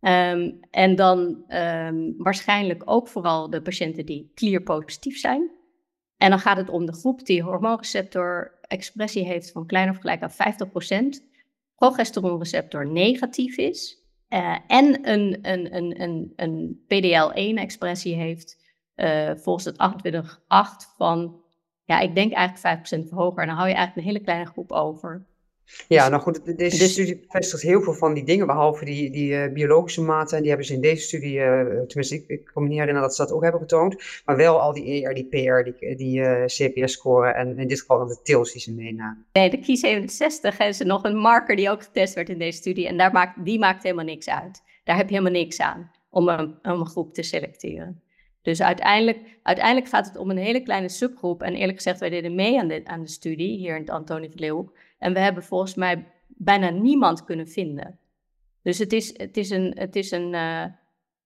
Um, 0.00 0.58
en 0.70 0.94
dan 0.94 1.44
um, 1.48 2.14
waarschijnlijk 2.18 2.82
ook 2.84 3.08
vooral 3.08 3.50
de 3.50 3.62
patiënten 3.62 4.06
die 4.06 4.30
clear 4.34 4.62
positief 4.62 5.18
zijn. 5.18 5.50
En 6.16 6.30
dan 6.30 6.38
gaat 6.38 6.56
het 6.56 6.68
om 6.68 6.86
de 6.86 6.94
groep 6.94 7.26
die 7.26 7.42
hormoonreceptor 7.42 8.58
expressie 8.60 9.24
heeft 9.24 9.52
van 9.52 9.66
kleiner 9.66 9.94
of 9.94 10.00
gelijk 10.00 10.22
aan 10.22 11.16
50% 11.18 11.35
progesteronreceptor 11.76 12.86
negatief 12.86 13.56
is 13.56 14.04
uh, 14.28 14.56
en 14.66 15.08
een, 15.10 15.38
een, 15.42 15.76
een, 15.76 16.02
een, 16.02 16.32
een 16.36 16.80
PDL1-expressie 16.84 18.14
heeft 18.14 18.64
uh, 18.96 19.30
volgens 19.34 19.64
het 19.64 19.76
28.8 19.76 20.96
van, 20.96 21.40
ja, 21.84 22.00
ik 22.00 22.14
denk 22.14 22.32
eigenlijk 22.32 23.06
5% 23.06 23.08
hoger. 23.08 23.42
En 23.42 23.46
dan 23.46 23.56
hou 23.56 23.68
je 23.68 23.74
eigenlijk 23.74 23.96
een 23.96 24.12
hele 24.12 24.24
kleine 24.24 24.50
groep 24.50 24.72
over. 24.72 25.26
Ja, 25.88 26.00
dus 26.02 26.10
nou 26.10 26.22
goed, 26.22 26.58
deze 26.58 26.78
dus, 26.78 26.92
studie 26.92 27.18
bevestigt 27.18 27.62
heel 27.62 27.82
veel 27.82 27.92
van 27.92 28.14
die 28.14 28.24
dingen, 28.24 28.46
behalve 28.46 28.84
die, 28.84 29.10
die 29.10 29.32
uh, 29.32 29.52
biologische 29.52 30.02
maten. 30.02 30.38
Die 30.38 30.48
hebben 30.48 30.66
ze 30.66 30.74
in 30.74 30.80
deze 30.80 31.02
studie, 31.02 31.38
uh, 31.38 31.60
tenminste, 31.60 32.14
ik, 32.14 32.24
ik 32.26 32.44
kan 32.44 32.62
me 32.62 32.68
niet 32.68 32.78
herinneren 32.78 33.08
dat 33.08 33.16
ze 33.16 33.22
dat 33.22 33.32
ook 33.32 33.42
hebben 33.42 33.60
getoond. 33.60 34.22
Maar 34.24 34.36
wel 34.36 34.60
al 34.60 34.72
die 34.72 35.04
ER, 35.04 35.14
die 35.14 35.24
PR, 35.24 35.70
die, 35.70 35.96
die 35.96 36.20
uh, 36.20 36.44
CPS-score 36.44 37.30
en 37.30 37.58
in 37.58 37.68
dit 37.68 37.80
geval 37.80 37.98
dan 37.98 38.08
de 38.08 38.22
TILS 38.22 38.52
die 38.52 38.60
ze 38.60 38.72
meenamen. 38.72 39.26
Nee, 39.32 39.50
de 39.50 39.58
Ki67 39.58 40.56
hebben 40.56 40.74
ze 40.74 40.84
nog 40.84 41.04
een 41.04 41.16
marker 41.16 41.56
die 41.56 41.70
ook 41.70 41.82
getest 41.82 42.14
werd 42.14 42.28
in 42.28 42.38
deze 42.38 42.58
studie. 42.58 42.86
En 42.86 42.96
daar 42.96 43.12
maakt, 43.12 43.44
die 43.44 43.58
maakt 43.58 43.82
helemaal 43.82 44.04
niks 44.04 44.28
uit. 44.28 44.62
Daar 44.84 44.96
heb 44.96 45.08
je 45.08 45.16
helemaal 45.16 45.40
niks 45.40 45.60
aan 45.60 45.90
om 46.10 46.28
een, 46.28 46.58
om 46.62 46.80
een 46.80 46.86
groep 46.86 47.14
te 47.14 47.22
selecteren. 47.22 48.00
Dus 48.42 48.62
uiteindelijk, 48.62 49.18
uiteindelijk 49.42 49.88
gaat 49.88 50.06
het 50.06 50.16
om 50.16 50.30
een 50.30 50.36
hele 50.36 50.60
kleine 50.60 50.88
subgroep. 50.88 51.42
En 51.42 51.54
eerlijk 51.54 51.76
gezegd, 51.76 52.00
wij 52.00 52.10
deden 52.10 52.34
mee 52.34 52.58
aan 52.58 52.68
de, 52.68 52.80
aan 52.84 53.00
de 53.00 53.08
studie 53.08 53.56
hier 53.58 53.74
in 53.74 53.80
het 53.80 53.90
Antonie 53.90 54.30
van 54.30 54.40
Leeuwenhoek. 54.40 54.76
En 54.98 55.12
we 55.12 55.18
hebben 55.18 55.42
volgens 55.42 55.74
mij 55.74 56.12
bijna 56.26 56.70
niemand 56.70 57.24
kunnen 57.24 57.48
vinden. 57.48 57.98
Dus 58.62 58.78
het 58.78 58.92
is, 58.92 59.18
het 59.18 59.36
is, 59.36 59.50
een, 59.50 59.74
het 59.78 59.96
is, 59.96 60.10
een, 60.10 60.32
uh, 60.32 60.64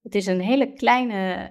het 0.02 0.14
is 0.14 0.26
een 0.26 0.40
hele 0.40 0.72
kleine, 0.72 1.50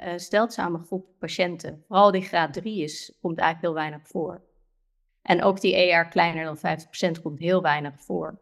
uh, 0.57 0.81
groep 0.85 1.07
patiënten. 1.19 1.83
Vooral 1.87 2.11
die 2.11 2.21
graad 2.21 2.53
3 2.53 2.83
is, 2.83 3.17
komt 3.21 3.37
eigenlijk 3.37 3.73
heel 3.73 3.83
weinig 3.83 4.07
voor. 4.07 4.41
En 5.21 5.43
ook 5.43 5.61
die 5.61 5.75
ER 5.75 6.07
kleiner 6.07 6.43
dan 6.43 6.57
50% 7.17 7.21
komt 7.21 7.39
heel 7.39 7.61
weinig 7.61 8.01
voor. 8.01 8.39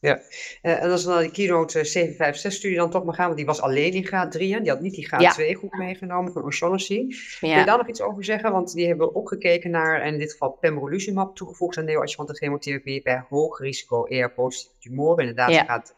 Ja, 0.00 0.20
uh, 0.62 0.82
en 0.82 0.90
als 0.90 1.04
we 1.04 1.10
naar 1.10 1.22
die 1.22 1.30
keynote 1.30 1.78
756-studie 1.78 2.76
dan 2.76 2.90
toch 2.90 3.04
maar 3.04 3.14
gaan, 3.14 3.24
want 3.24 3.36
die 3.36 3.46
was 3.46 3.60
alleen 3.60 3.92
in 3.92 4.04
graad 4.04 4.32
3, 4.32 4.60
die 4.60 4.70
had 4.70 4.80
niet 4.80 4.94
die 4.94 5.06
graad 5.06 5.34
2 5.34 5.56
groep 5.56 5.72
meegenomen 5.72 6.32
van 6.32 6.44
O'Shaughnessy. 6.44 7.06
Ja. 7.08 7.38
Kun 7.38 7.48
je 7.48 7.64
daar 7.64 7.78
nog 7.78 7.88
iets 7.88 8.00
over 8.00 8.24
zeggen? 8.24 8.52
Want 8.52 8.72
die 8.72 8.86
hebben 8.86 9.14
ook 9.14 9.28
gekeken 9.28 9.70
naar, 9.70 10.06
in 10.06 10.18
dit 10.18 10.32
geval 10.32 10.50
pembrolizumab 10.50 11.36
toegevoegd 11.36 11.78
aan 11.78 11.84
neoadjuvante 11.84 12.34
chemotherapie 12.34 13.02
bij 13.02 13.24
hoog 13.28 13.58
risico 13.58 14.04
ER-positieve 14.04 14.78
tumoren, 14.78 15.18
inderdaad 15.18 15.50
ja. 15.50 15.64
gaat... 15.64 15.96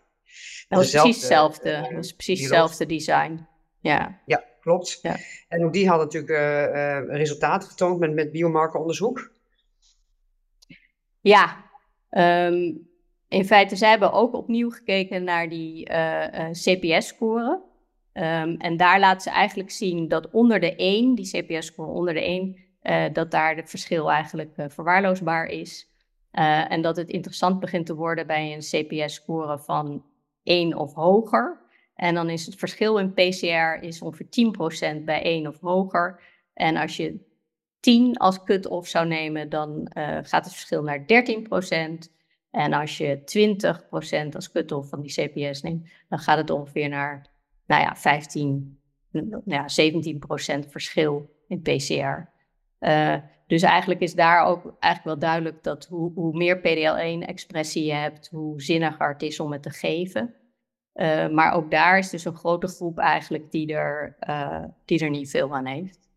Dat 0.69 0.83
is 0.83 0.91
precies 0.91 1.17
hetzelfde, 1.17 1.89
dat 1.91 2.05
is 2.05 2.13
precies 2.13 2.41
hetzelfde 2.41 2.87
design. 2.87 3.47
Ja, 3.81 4.21
ja 4.27 4.45
klopt. 4.61 4.99
Ja. 5.03 5.17
En 5.49 5.65
ook 5.65 5.73
die 5.73 5.89
hadden 5.89 6.07
natuurlijk 6.07 6.33
uh, 6.33 7.09
uh, 7.09 7.17
resultaten 7.17 7.69
getoond 7.69 7.99
met, 7.99 8.15
met 8.15 8.33
biomarkeronderzoek. 8.33 9.31
Ja, 11.21 11.65
um, 12.11 12.88
in 13.29 13.45
feite, 13.45 13.77
zij 13.77 13.91
hebben 13.91 14.13
ook 14.13 14.35
opnieuw 14.35 14.71
gekeken 14.71 15.25
naar 15.25 15.49
die 15.49 15.91
uh, 15.91 16.25
uh, 16.33 16.51
CPS-score. 16.51 17.63
Ehm, 18.13 18.55
en 18.55 18.77
daar 18.77 19.01
laten 19.01 19.21
ze 19.21 19.31
eigenlijk 19.31 19.71
zien 19.71 20.09
dat 20.09 20.31
onder 20.31 20.61
de 20.61 20.77
1, 20.77 21.15
die 21.15 21.31
CPS-score 21.31 21.93
onder 21.93 22.15
de 22.15 22.25
1, 22.25 22.57
uh, 22.83 23.05
eh, 23.05 23.13
dat 23.13 23.31
daar 23.31 23.57
het 23.57 23.71
verschil 23.71 24.11
eigenlijk 24.11 24.51
verwaarloosbaar 24.57 25.47
is. 25.47 25.87
en 26.69 26.83
dat 26.83 26.97
het 26.97 27.11
interessant 27.11 27.61
begint 27.61 27.87
te 27.87 27.95
worden 27.95 28.27
bij 28.27 28.53
een 28.53 28.59
CPS-score 28.61 29.59
van 29.59 30.05
1 30.43 30.77
of 30.77 30.95
hoger. 30.95 31.61
En 31.95 32.15
dan 32.15 32.31
is 32.31 32.47
het 32.47 32.55
verschil 32.55 32.99
in 32.99 33.13
PCR 33.13 33.83
is 33.83 34.03
ongeveer 34.03 34.29
10% 34.31 35.05
bij 35.05 35.23
1 35.23 35.47
of 35.47 35.61
hoger. 35.61 36.23
En 36.55 36.77
als 36.77 36.97
je 36.97 37.21
10 37.81 38.17
als 38.17 38.43
cut-off 38.43 38.89
zou 38.89 39.07
nemen, 39.07 39.49
dan 39.49 39.91
gaat 40.23 40.45
het 40.45 40.55
verschil 40.55 40.83
naar 40.83 41.07
13%. 41.07 42.18
En 42.51 42.73
als 42.73 42.99
je 42.99 43.19
20% 44.29 44.35
als 44.35 44.53
cut-off 44.53 44.89
van 44.89 45.01
die 45.03 45.13
CPS 45.13 45.63
neemt, 45.63 45.89
dan 46.09 46.19
gaat 46.19 46.39
het 46.39 46.51
ongeveer 46.51 46.89
naar 46.89 47.27
nou 47.67 47.83
ja, 47.83 47.97
15, 47.97 48.81
nou 49.11 49.43
ja, 49.45 49.67
17% 50.65 50.69
verschil 50.69 51.31
in 51.49 51.63
PCR. 51.63 52.29
Eh, 52.79 53.17
dus 53.47 53.63
eigenlijk 53.63 54.01
is 54.01 54.15
daar 54.15 54.45
ook 54.45 54.63
eigenlijk 54.79 55.05
wel 55.05 55.19
duidelijk 55.31 55.63
dat 55.63 55.87
hoe, 55.87 56.13
hoe 56.15 56.37
meer 56.37 56.59
PDL1-expressie 56.59 57.85
je 57.85 57.93
hebt, 57.93 58.29
hoe 58.29 58.63
zinniger 58.63 59.09
het 59.09 59.23
is 59.23 59.41
om 59.41 59.53
het 59.53 59.63
te 59.63 59.71
geven. 59.71 60.35
Uh, 60.95 61.29
maar 61.29 61.53
ook 61.53 61.71
daar 61.71 61.99
is 61.99 62.11
dus 62.11 62.25
een 62.25 62.37
grote 62.37 62.67
groep 62.67 62.99
eigenlijk 62.99 63.51
die 63.51 63.75
er, 63.75 64.17
uh, 64.29 64.65
die 64.85 65.01
er 65.01 65.11
niet 65.11 65.31
veel 65.31 65.55
aan 65.55 65.67
heeft. 65.67 66.08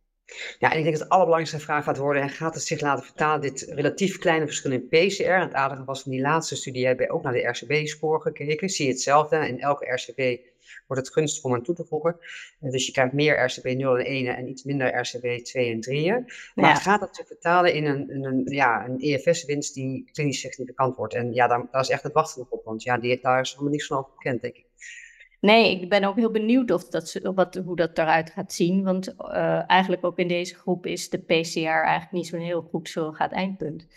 Ja, 0.59 0.71
en 0.71 0.77
ik 0.77 0.83
denk 0.83 0.97
dat 0.97 1.07
de 1.07 1.13
allerbelangrijkste 1.13 1.65
vraag 1.65 1.83
gaat 1.83 1.97
worden, 1.97 2.29
gaat 2.29 2.53
het 2.53 2.63
zich 2.63 2.81
laten 2.81 3.03
vertalen, 3.03 3.41
dit 3.41 3.61
relatief 3.61 4.17
kleine 4.17 4.45
verschil 4.45 4.71
in 4.71 4.87
PCR? 4.87 5.23
En 5.23 5.41
het 5.41 5.53
aardige 5.53 5.83
was 5.83 6.01
van 6.01 6.11
die 6.11 6.21
laatste 6.21 6.55
studie, 6.55 6.85
hebben 6.85 7.07
we 7.07 7.13
ook 7.13 7.23
naar 7.23 7.33
de 7.33 7.47
RCB-spoor 7.47 8.21
gekeken. 8.21 8.69
Zie 8.69 8.85
je 8.85 8.91
hetzelfde, 8.91 9.47
in 9.47 9.59
elke 9.59 9.93
RCB 9.93 10.49
wordt 10.87 11.05
het 11.05 11.15
gunstig 11.15 11.43
om 11.43 11.53
aan 11.53 11.63
toe 11.63 11.75
te 11.75 11.85
voegen. 11.85 12.17
Eh, 12.59 12.71
dus 12.71 12.85
je 12.85 12.91
krijgt 12.91 13.13
meer 13.13 13.45
RCB 13.45 13.77
0 13.77 13.97
en 13.97 14.05
1 14.05 14.35
en 14.35 14.49
iets 14.49 14.63
minder 14.63 14.99
RCB 14.99 15.43
2 15.43 15.71
en 15.71 15.81
3. 15.81 16.25
Maar 16.55 16.75
gaat 16.75 16.99
dat 16.99 17.15
zich 17.15 17.27
vertalen 17.27 17.73
in 17.73 17.85
een, 17.85 18.25
een, 18.25 18.43
ja, 18.45 18.85
een 18.85 18.99
EFS-winst 18.99 19.73
die 19.73 20.09
klinisch 20.11 20.39
significant 20.39 20.95
wordt? 20.95 21.13
En 21.13 21.33
ja, 21.33 21.47
daar, 21.47 21.67
daar 21.71 21.81
is 21.81 21.89
echt 21.89 22.03
het 22.03 22.13
wachten 22.13 22.45
op, 22.49 22.63
want 22.63 22.83
ja, 22.83 22.97
die, 22.97 23.19
daar 23.21 23.41
is 23.41 23.53
allemaal 23.53 23.71
niks 23.71 23.87
van 23.87 23.97
over 23.97 24.11
bekend, 24.13 24.41
denk 24.41 24.55
ik. 24.55 24.70
Nee, 25.41 25.81
ik 25.81 25.89
ben 25.89 26.03
ook 26.03 26.15
heel 26.15 26.31
benieuwd 26.31 26.71
of 26.71 26.87
dat, 26.87 27.19
wat, 27.35 27.55
hoe 27.65 27.75
dat 27.75 27.97
eruit 27.97 28.29
gaat 28.29 28.53
zien. 28.53 28.83
Want 28.83 29.13
uh, 29.19 29.69
eigenlijk 29.69 30.05
ook 30.05 30.19
in 30.19 30.27
deze 30.27 30.55
groep 30.55 30.85
is 30.85 31.09
de 31.09 31.17
PCR 31.17 31.67
eigenlijk 31.67 32.11
niet 32.11 32.27
zo'n 32.27 32.39
heel 32.39 32.61
goed 32.61 32.89
gaat 33.11 33.31
eindpunt. 33.31 33.87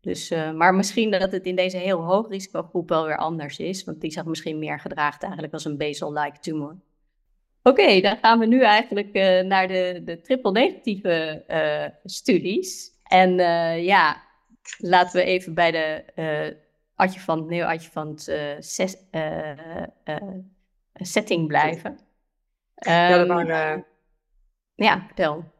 Dus, 0.00 0.30
uh, 0.30 0.52
maar 0.52 0.74
misschien 0.74 1.10
dat 1.10 1.32
het 1.32 1.44
in 1.44 1.56
deze 1.56 1.76
heel 1.76 2.00
hoog 2.00 2.28
risicogroep 2.28 2.88
wel 2.88 3.06
weer 3.06 3.16
anders 3.16 3.58
is. 3.58 3.84
Want 3.84 4.00
die 4.00 4.10
zag 4.10 4.24
misschien 4.24 4.58
meer 4.58 4.80
gedraagd 4.80 5.22
eigenlijk 5.22 5.52
als 5.52 5.64
een 5.64 5.76
basal-like 5.76 6.38
tumor. 6.38 6.76
Oké, 7.62 8.00
dan 8.00 8.16
gaan 8.16 8.38
we 8.38 8.46
nu 8.46 8.62
eigenlijk 8.62 9.16
uh, 9.16 9.40
naar 9.40 9.68
de, 9.68 10.02
de 10.04 10.20
triple-negatieve 10.20 11.94
studies. 12.04 12.90
En 13.02 13.34
ja, 13.82 14.22
laten 14.78 15.20
we 15.20 15.26
even 15.26 15.54
bij 15.54 15.70
de 15.70 16.04
adjuvant, 16.94 17.48
neo-adjuvant 17.48 18.28
setting 20.92 21.46
blijven. 21.46 21.98
ja, 22.74 23.08
dat 23.08 23.18
ehm, 23.18 23.28
waren... 23.28 23.86
Ja, 24.74 25.02
vertel. 25.06 25.51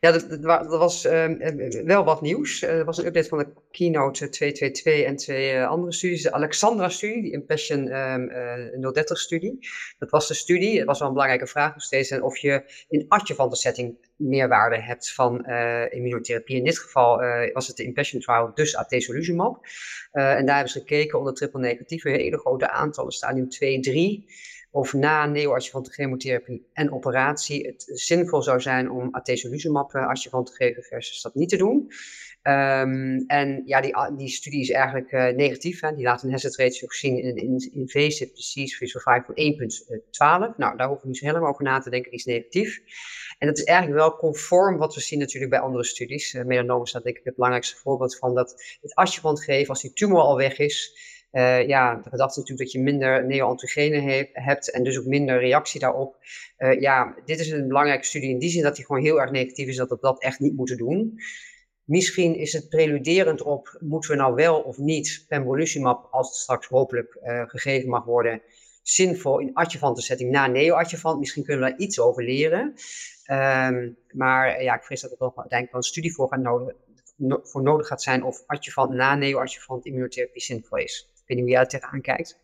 Ja, 0.00 0.12
dat, 0.12 0.66
was 0.66 1.04
ehm, 1.04 1.84
wel 1.84 2.04
wat 2.04 2.20
nieuws. 2.20 2.62
Uh, 2.62 2.70
er 2.70 2.84
was 2.84 2.98
een 2.98 3.06
update 3.06 3.28
van 3.28 3.38
de 3.38 3.46
Keynote 3.70 4.28
222 4.28 5.04
en 5.04 5.16
twee 5.16 5.54
uh, 5.54 5.68
andere 5.68 5.92
studies. 5.92 6.22
De 6.22 6.32
Alexandra-studie, 6.32 7.22
die 7.22 7.32
Impassion 7.32 7.92
um, 7.92 8.30
uh, 8.30 9.02
030-studie. 9.02 9.58
Dat 9.98 10.10
was 10.10 10.28
de 10.28 10.34
studie. 10.34 10.78
Het 10.78 10.86
was 10.86 10.98
wel 10.98 11.08
een 11.08 11.14
belangrijke 11.14 11.46
vraag 11.46 11.72
nog 11.72 11.82
steeds. 11.82 12.20
Of 12.20 12.38
je 12.38 12.84
in 12.88 13.04
adjuvante 13.08 13.56
setting 13.56 14.12
meerwaarde 14.16 14.80
hebt 14.80 15.12
van 15.12 15.46
immunotherapie. 15.90 16.56
In 16.56 16.64
dit 16.64 16.78
geval 16.78 17.16
was 17.52 17.66
het 17.66 17.76
de 17.76 17.84
Impassion 17.84 18.20
trial, 18.20 18.50
dus 18.54 18.76
atezolizumab. 18.76 19.66
en 20.12 20.46
daar 20.46 20.54
hebben 20.54 20.72
ze 20.72 20.78
gekeken 20.78 21.18
onder 21.18 21.34
triple 21.34 21.60
negatieve 21.60 22.08
hele 22.08 22.38
grote 22.38 22.70
aantallen, 22.70 23.12
stadium 23.12 23.48
2, 23.48 23.80
3 23.80 24.26
of 24.74 24.92
na 24.92 25.26
neoadjuvante 25.26 25.90
chemotherapie 25.90 26.66
en 26.72 26.92
operatie 26.92 27.66
het 27.66 27.90
zinvol 27.92 28.42
zou 28.42 28.60
zijn 28.60 28.90
om 28.90 29.08
atezolizumab 29.10 29.94
adjuvant 29.94 30.46
te 30.46 30.52
geven 30.52 30.82
versus 30.82 31.22
dat 31.22 31.34
niet 31.34 31.48
te 31.48 31.56
doen. 31.56 31.92
Um, 32.42 33.24
en 33.26 33.62
ja, 33.64 33.80
die, 33.80 33.94
die 34.16 34.28
studie 34.28 34.60
is 34.60 34.70
eigenlijk 34.70 35.12
uh, 35.12 35.28
negatief. 35.28 35.80
Hè? 35.80 35.94
Die 35.94 36.04
laat 36.04 36.22
een 36.22 36.30
hazard 36.30 36.56
ratio 36.56 36.86
zien 36.90 37.18
in 37.18 37.38
een 37.38 37.72
invasive 37.72 38.32
disease 38.34 38.76
free 38.76 38.88
survival 38.88 39.34
van 39.34 40.50
1,12. 40.52 40.56
Nou, 40.56 40.76
daar 40.76 40.88
hoeven 40.88 41.06
we 41.06 41.12
niet 41.12 41.20
helemaal 41.20 41.48
over 41.48 41.64
na 41.64 41.78
te 41.78 41.90
denken, 41.90 42.10
die 42.10 42.18
is 42.18 42.24
negatief. 42.24 42.80
En 43.38 43.46
dat 43.46 43.58
is 43.58 43.64
eigenlijk 43.64 43.98
wel 43.98 44.16
conform 44.16 44.76
wat 44.76 44.94
we 44.94 45.00
zien 45.00 45.18
natuurlijk 45.18 45.50
bij 45.50 45.60
andere 45.60 45.84
studies. 45.84 46.34
Uh, 46.34 46.44
melanoma 46.44 46.84
staat 46.84 47.04
denk 47.04 47.18
ik 47.18 47.24
het 47.24 47.34
belangrijkste 47.34 47.76
voorbeeld 47.76 48.18
van 48.18 48.34
dat 48.34 48.78
het 48.80 48.94
adjuvant 48.94 49.44
geven 49.44 49.68
als 49.68 49.82
die 49.82 49.92
tumor 49.92 50.20
al 50.20 50.36
weg 50.36 50.58
is 50.58 51.12
uh, 51.34 51.66
ja, 51.66 51.94
de 51.94 52.10
gedachte 52.10 52.38
natuurlijk 52.38 52.58
dat 52.58 52.72
je 52.72 52.80
minder 52.80 53.26
neoantigenen 53.26 54.28
hebt 54.32 54.70
en 54.70 54.84
dus 54.84 54.98
ook 54.98 55.04
minder 55.04 55.38
reactie 55.38 55.80
daarop. 55.80 56.16
Uh, 56.58 56.80
ja, 56.80 57.14
dit 57.24 57.40
is 57.40 57.50
een 57.50 57.68
belangrijke 57.68 58.04
studie 58.04 58.30
in 58.30 58.38
die 58.38 58.50
zin 58.50 58.62
dat 58.62 58.76
die 58.76 58.84
gewoon 58.84 59.02
heel 59.02 59.20
erg 59.20 59.30
negatief 59.30 59.68
is, 59.68 59.76
dat 59.76 59.88
we 59.88 59.96
dat 60.00 60.22
echt 60.22 60.40
niet 60.40 60.56
moeten 60.56 60.76
doen. 60.76 61.18
Misschien 61.84 62.34
is 62.34 62.52
het 62.52 62.68
preluderend 62.68 63.42
op, 63.42 63.76
moeten 63.80 64.10
we 64.10 64.16
nou 64.16 64.34
wel 64.34 64.60
of 64.60 64.78
niet 64.78 65.24
pembrolizumab, 65.28 66.08
als 66.10 66.28
het 66.28 66.36
straks 66.36 66.66
hopelijk 66.66 67.18
uh, 67.22 67.42
gegeven 67.46 67.88
mag 67.88 68.04
worden, 68.04 68.42
zinvol 68.82 69.38
in 69.38 69.54
adjuvante 69.54 70.02
setting 70.02 70.30
na 70.30 70.46
neoadjuvant. 70.46 71.18
Misschien 71.18 71.44
kunnen 71.44 71.64
we 71.64 71.70
daar 71.70 71.78
iets 71.78 72.00
over 72.00 72.24
leren. 72.24 72.74
Um, 73.30 73.96
maar 74.12 74.62
ja, 74.62 74.74
ik 74.74 74.82
vrees 74.82 75.00
dat 75.00 75.10
er 75.10 75.16
toch 75.16 75.36
uiteindelijk 75.36 75.72
wel 75.72 75.80
een 75.80 75.88
studie 75.88 76.14
voor, 76.14 76.40
nodig, 76.40 76.74
no 77.16 77.40
voor 77.42 77.62
nodig 77.62 77.86
gaat 77.86 78.02
zijn 78.02 78.24
of 78.24 78.42
adjuvant 78.46 78.90
na 78.90 79.14
neoadjuvant 79.14 79.84
immunotherapie 79.84 80.42
zinvol 80.42 80.78
is. 80.78 81.13
Weet 81.26 81.36
niet 81.36 81.46
hoe 81.46 81.48
jij 81.48 81.66
er 81.66 82.00
kijkt. 82.00 82.42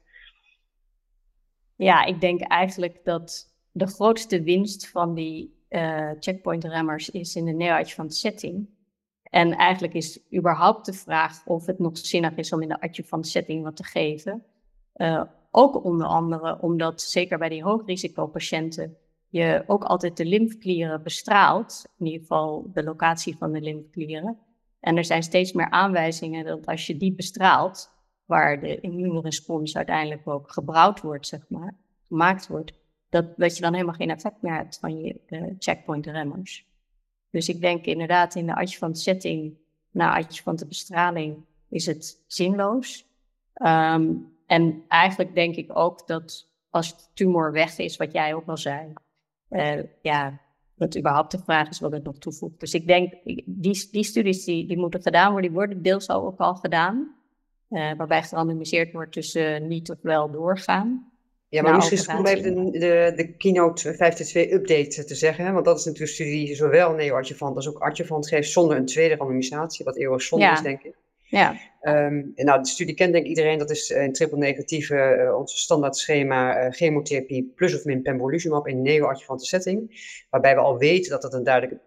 Ja, 1.77 2.05
ik 2.05 2.21
denk 2.21 2.41
eigenlijk 2.41 3.01
dat 3.05 3.55
de 3.73 3.87
grootste 3.87 4.43
winst 4.43 4.89
van 4.89 5.15
die 5.15 5.65
uh, 5.69 6.11
checkpoint 6.19 6.65
remmers 6.65 7.11
is 7.11 7.37
in 7.37 7.45
de 7.45 7.53
neoadjuvant 7.53 8.15
setting. 8.15 8.69
En 9.23 9.53
eigenlijk 9.53 9.95
is 9.95 10.21
überhaupt 10.35 10.87
de 10.87 10.93
vraag 10.93 11.47
of 11.47 11.67
het 11.67 11.79
nog 11.79 11.99
zinnig 11.99 12.37
is 12.37 12.53
om 12.53 12.63
in 12.63 12.69
de 12.69 12.81
adjuvant 12.81 13.27
setting 13.27 13.63
wat 13.63 13.77
te 13.77 13.85
geven. 13.85 14.45
Uh, 14.97 15.23
ook 15.51 15.85
onder 15.85 16.07
andere 16.07 16.61
omdat, 16.61 17.03
zeker 17.03 17.39
bij 17.39 17.49
die 17.49 17.63
hoogrisicopatiënten, 17.63 18.97
je 19.29 19.65
ook 19.67 19.85
altijd 19.85 20.17
de 20.17 20.25
lymfeklieren 20.25 21.03
bestraalt. 21.03 21.85
In 21.99 22.07
ieder 22.07 22.21
geval 22.21 22.71
de 22.73 22.83
locatie 22.83 23.37
van 23.37 23.53
de 23.53 23.61
lymfeklieren. 23.61 24.39
En 24.81 24.97
er 24.97 25.05
zijn 25.05 25.23
steeds 25.23 25.53
meer 25.53 25.71
aanwijzingen 25.71 26.45
dat 26.45 26.67
als 26.67 26.87
je 26.87 26.97
die 26.97 27.15
bestraalt, 27.15 27.91
waar 28.31 28.61
de 28.61 28.81
immuunrespons 28.81 29.77
uiteindelijk 29.77 30.29
ook 30.29 30.51
gebrouwd 30.51 31.01
wordt, 31.01 31.27
zeg 31.27 31.41
maar, 31.49 31.75
gemaakt 32.09 32.47
wordt, 32.47 32.73
dat, 33.09 33.37
dat 33.37 33.57
je 33.57 33.63
dan 33.63 33.73
helemaal 33.73 33.95
geen 33.95 34.11
effect 34.11 34.43
meer 34.43 34.55
hebt 34.55 34.79
van 34.79 35.01
je 35.01 35.21
uh, 35.29 35.55
checkpoint 35.59 36.07
remmers. 36.07 36.67
Dus 37.31 37.49
ik 37.49 37.61
denk 37.61 37.85
inderdaad 37.85 38.35
in 38.35 38.47
de 38.47 38.55
adjuvant 38.55 38.99
setting, 38.99 39.59
na 39.91 40.17
adjuvante 40.17 40.67
bestraling, 40.67 41.45
is 41.69 41.87
het 41.87 42.23
zinloos. 42.27 43.07
Um, 43.55 44.33
en 44.47 44.85
eigenlijk 44.89 45.35
denk 45.35 45.57
ik 45.57 45.77
ook 45.77 46.07
dat 46.07 46.49
als 46.71 46.97
de 46.97 47.05
tumor 47.15 47.53
weg 47.53 47.79
is, 47.79 47.97
wat 47.97 48.13
jij 48.13 48.35
ook 48.35 48.49
al 48.49 48.57
zei, 48.57 48.93
uh, 49.51 49.83
ja, 50.03 50.41
dat 50.75 50.97
überhaupt 50.99 51.31
de 51.31 51.39
vraag 51.39 51.69
is 51.69 51.81
wat 51.81 51.93
het 51.93 52.05
nog 52.05 52.19
toevoegt. 52.19 52.61
Dus 52.61 52.75
ik 52.75 52.87
denk, 52.87 53.15
die, 53.47 53.89
die 53.91 54.05
studies 54.05 54.45
die, 54.45 54.67
die 54.67 54.79
moeten 54.79 55.03
gedaan 55.03 55.33
worden, 55.33 55.51
die 55.51 55.59
worden 55.59 55.83
deels 55.83 56.11
ook 56.11 56.39
al 56.39 56.55
gedaan. 56.55 57.15
Uh, 57.71 57.93
waarbij 57.97 58.23
gerandomiseerd 58.23 58.93
wordt 58.93 59.13
tussen 59.13 59.67
niet 59.67 59.91
of 59.91 59.97
wel 60.03 60.31
doorgaan. 60.31 61.11
Ja, 61.49 61.63
maar 61.63 61.75
misschien 61.75 61.97
is 61.97 62.07
het 62.07 62.17
goed 62.17 62.27
om 62.27 62.33
even 62.33 62.73
de, 62.73 62.79
de, 62.79 63.13
de 63.17 63.33
Keynote 63.37 63.93
5.2 63.93 63.99
update 64.53 65.05
te 65.05 65.15
zeggen. 65.15 65.53
Want 65.53 65.65
dat 65.65 65.79
is 65.79 65.85
natuurlijk 65.85 66.11
een 66.11 66.25
studie 66.25 66.47
die 66.47 66.55
zowel 66.55 66.93
neo-adjuvant 66.93 67.57
als 67.57 67.69
ook 67.69 67.79
adjuvant 67.79 68.29
geeft 68.29 68.51
zonder 68.51 68.77
een 68.77 68.87
tweede 68.87 69.17
randomisatie. 69.17 69.85
Wat 69.85 69.97
eeuwig 69.97 70.23
zonde 70.23 70.45
ja. 70.45 70.53
is, 70.53 70.63
denk 70.63 70.83
ik. 70.83 70.95
Ja. 71.31 71.51
Um, 71.83 72.33
en 72.35 72.45
nou, 72.45 72.63
de 72.63 72.69
studie 72.69 72.95
kent 72.95 73.13
denk 73.13 73.25
ik 73.25 73.31
iedereen. 73.31 73.59
Dat 73.59 73.71
is 73.71 73.91
in 73.91 74.13
triple 74.13 74.39
negatieve, 74.39 75.25
uh, 75.27 75.39
ons 75.39 75.61
standaard 75.61 75.97
schema 75.97 76.65
uh, 76.65 76.73
chemotherapie 76.73 77.53
plus 77.57 77.75
of 77.75 77.85
min 77.85 78.03
pembrolizumab 78.03 78.67
in 78.67 78.83
neo-adjuvante 78.83 79.45
setting. 79.45 80.09
Waarbij 80.31 80.55
we 80.55 80.61
al 80.61 80.79
weten 80.79 81.11
dat 81.11 81.23
dat 81.23 81.35
een 81.35 81.45
duidelijke 81.45 81.83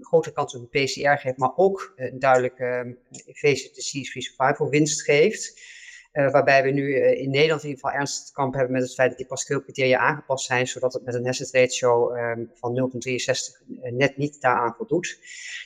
grote 0.00 0.32
kans 0.32 0.54
op 0.54 0.68
een 0.72 0.84
PCR 0.84 1.18
geeft, 1.18 1.38
maar 1.38 1.56
ook 1.56 1.92
een 1.96 2.18
duidelijke 2.18 2.96
invasive 3.24 3.74
disease-free 3.74 4.22
survival 4.22 4.68
winst 4.68 5.02
geeft. 5.02 5.70
Uh, 6.12 6.30
waarbij 6.30 6.62
we 6.62 6.70
nu 6.70 6.82
uh, 6.82 7.20
in 7.20 7.30
Nederland 7.30 7.62
in 7.62 7.68
ieder 7.68 7.84
geval 7.84 8.00
ernstig 8.00 8.26
te 8.26 8.32
kamp 8.32 8.54
hebben 8.54 8.72
met 8.72 8.82
het 8.82 8.94
feit 8.94 9.08
dat 9.08 9.18
die 9.18 9.26
Pascal-criteria 9.26 9.98
aangepast 9.98 10.46
zijn, 10.46 10.66
zodat 10.66 10.92
het 10.92 11.04
met 11.04 11.14
een 11.14 11.24
hazard 11.24 11.50
ratio 11.50 12.14
um, 12.14 12.50
van 12.54 12.90
0,63 12.92 13.78
uh, 13.82 13.92
net 13.92 14.16
niet 14.16 14.40
daaraan 14.40 14.74
voldoet. 14.76 15.18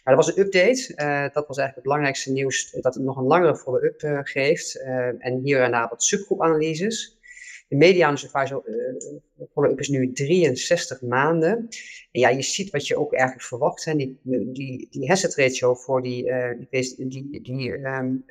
Maar 0.05 0.15
dat 0.17 0.25
was 0.25 0.37
een 0.37 0.43
update. 0.43 0.93
dat 1.33 1.47
was 1.47 1.59
eigenlijk 1.59 1.75
het 1.75 1.83
belangrijkste 1.83 2.33
nieuws, 2.33 2.71
dat 2.71 2.95
het 2.95 3.03
nog 3.03 3.17
een 3.17 3.25
langere 3.25 3.57
follow-up 3.57 4.27
geeft. 4.27 4.83
en 5.19 5.41
hierna 5.43 5.89
wat 5.89 6.03
subgroepanalyses. 6.03 7.16
De 7.69 7.77
mediane 7.77 8.17
survival 8.17 8.65
follow-up 9.53 9.81
is 9.81 9.89
nu 9.89 10.13
63 10.13 11.01
maanden. 11.01 11.69
En 12.13 12.21
ja, 12.21 12.29
je 12.29 12.43
ziet 12.43 12.71
wat 12.71 12.87
je 12.87 12.97
ook 12.97 13.13
eigenlijk 13.13 13.49
verwacht. 13.49 13.85
Hè. 13.85 13.97
Die, 13.97 14.19
die, 14.91 15.09
hazard 15.09 15.35
ratio 15.35 15.75
voor 15.75 16.03
die, 16.03 16.25
die, 16.71 17.09
die, 17.09 17.41
die 17.41 17.73
um, 17.73 18.25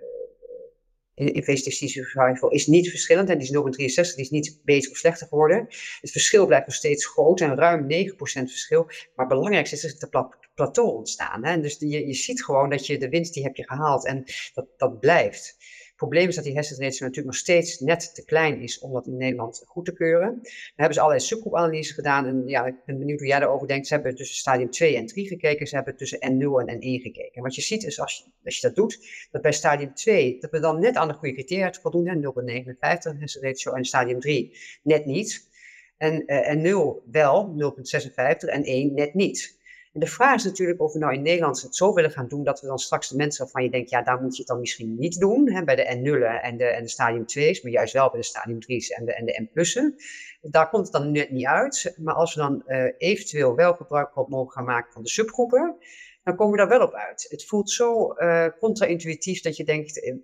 survival 1.57 2.49
is 2.49 2.67
niet 2.67 2.89
verschillend. 2.89 3.29
En 3.29 3.37
die 3.37 3.47
is 3.47 4.03
0,63, 4.09 4.15
die 4.15 4.23
is 4.23 4.29
niet 4.29 4.59
beter 4.63 4.91
of 4.91 4.97
slechter 4.97 5.27
geworden. 5.27 5.67
Het 6.01 6.11
verschil 6.11 6.45
blijft 6.45 6.65
nog 6.65 6.75
steeds 6.75 7.05
groot 7.05 7.41
en 7.41 7.55
ruim 7.55 7.83
9% 7.83 8.15
verschil. 8.17 8.83
Maar 8.83 9.25
het 9.25 9.27
belangrijkste 9.27 9.75
is 9.75 9.99
dat 9.99 10.13
er 10.13 10.19
een 10.19 10.27
plateau 10.55 10.95
ontstaan. 10.95 11.45
Hè. 11.45 11.59
Dus 11.61 11.77
je, 11.79 12.07
je 12.07 12.13
ziet 12.13 12.43
gewoon 12.43 12.69
dat 12.69 12.87
je 12.87 12.97
de 12.97 13.09
winst 13.09 13.33
die 13.33 13.43
heb 13.43 13.55
je 13.55 13.67
gehaald 13.67 14.05
en 14.05 14.23
dat, 14.53 14.67
dat 14.77 14.99
blijft. 14.99 15.57
Het 15.95 16.03
probleem 16.03 16.27
is 16.27 16.35
dat 16.35 16.43
die 16.43 16.53
hersenratio 16.53 17.05
natuurlijk 17.05 17.35
nog 17.35 17.35
steeds 17.35 17.79
net 17.79 18.15
te 18.15 18.25
klein 18.25 18.61
is 18.61 18.79
om 18.79 18.93
dat 18.93 19.07
in 19.07 19.17
Nederland 19.17 19.63
goed 19.65 19.85
te 19.85 19.93
keuren. 19.93 20.29
Dan 20.29 20.51
hebben 20.75 20.93
ze 20.93 20.99
allerlei 20.99 21.25
subgroepanalyses 21.25 21.95
gedaan. 21.95 22.25
En 22.25 22.47
ja, 22.47 22.65
ik 22.65 22.75
ben 22.85 22.97
benieuwd 22.97 23.19
hoe 23.19 23.27
jij 23.27 23.39
daarover 23.39 23.67
denkt. 23.67 23.87
Ze 23.87 23.93
hebben 23.93 24.15
tussen 24.15 24.35
stadium 24.35 24.69
2 24.69 24.95
en 24.95 25.05
3 25.05 25.27
gekeken. 25.27 25.67
Ze 25.67 25.75
hebben 25.75 25.95
tussen 25.95 26.19
N0 26.19 26.65
en 26.65 26.77
N1 26.77 27.01
gekeken. 27.01 27.33
En 27.33 27.41
wat 27.41 27.55
je 27.55 27.61
ziet 27.61 27.83
is, 27.83 27.99
als 27.99 28.17
je, 28.17 28.31
als 28.45 28.59
je 28.59 28.67
dat 28.67 28.75
doet, 28.75 29.27
dat 29.31 29.41
bij 29.41 29.51
stadium 29.51 29.93
2, 29.93 30.39
dat 30.39 30.51
we 30.51 30.59
dan 30.59 30.79
net 30.79 30.95
aan 30.95 31.07
de 31.07 31.13
goede 31.13 31.33
criteria 31.33 31.73
voldoen. 31.81 32.23
0,59 32.23 33.19
hersenratio 33.19 33.71
en 33.73 33.85
stadium 33.85 34.19
3 34.19 34.57
net 34.83 35.05
niet. 35.05 35.49
En, 35.97 36.25
en 36.25 36.61
0 36.61 37.03
wel, 37.11 37.55
0,56 37.61 38.49
en 38.49 38.63
1 38.63 38.93
net 38.93 39.13
niet. 39.13 39.57
En 39.95 40.01
de 40.01 40.07
vraag 40.07 40.35
is 40.35 40.43
natuurlijk 40.43 40.81
of 40.81 40.93
we 40.93 40.99
nou 40.99 41.13
in 41.13 41.21
Nederland 41.21 41.61
het 41.61 41.75
zo 41.75 41.93
willen 41.93 42.11
gaan 42.11 42.27
doen 42.27 42.43
dat 42.43 42.61
we 42.61 42.67
dan 42.67 42.77
straks 42.79 43.09
de 43.09 43.15
mensen 43.15 43.43
waarvan 43.43 43.63
je 43.63 43.69
denkt, 43.69 43.89
ja, 43.89 44.01
daar 44.01 44.21
moet 44.21 44.33
je 44.33 44.37
het 44.37 44.47
dan 44.47 44.59
misschien 44.59 44.95
niet 44.95 45.19
doen, 45.19 45.51
hè, 45.51 45.63
bij 45.63 45.75
de 45.75 45.83
N0 45.83 46.41
en 46.41 46.57
de, 46.57 46.65
en 46.65 46.83
de 46.83 46.89
stadium 46.89 47.23
2's, 47.23 47.61
maar 47.61 47.71
juist 47.71 47.93
wel 47.93 48.09
bij 48.09 48.19
de 48.19 48.25
stadium 48.25 48.57
3's 48.61 48.89
en 48.89 49.05
de, 49.05 49.13
en 49.13 49.25
de 49.25 49.47
N+'en. 49.53 49.95
Daar 50.41 50.69
komt 50.69 50.83
het 50.83 50.91
dan 50.91 51.11
net 51.11 51.31
niet 51.31 51.45
uit. 51.45 51.95
Maar 51.97 52.13
als 52.13 52.35
we 52.35 52.41
dan 52.41 52.63
uh, 52.67 52.85
eventueel 52.97 53.55
wel 53.55 53.73
gebruik 53.73 54.15
mogen 54.27 54.51
gaan 54.51 54.65
maken 54.65 54.91
van 54.93 55.03
de 55.03 55.09
subgroepen, 55.09 55.75
dan 56.23 56.35
komen 56.35 56.51
we 56.51 56.57
daar 56.57 56.79
wel 56.79 56.87
op 56.87 56.93
uit. 56.93 57.25
Het 57.29 57.45
voelt 57.45 57.69
zo 57.69 58.13
uh, 58.17 58.47
contra-intuïtief 58.59 59.41
dat 59.41 59.57
je 59.57 59.63
denkt, 59.63 60.03
uh, 60.03 60.15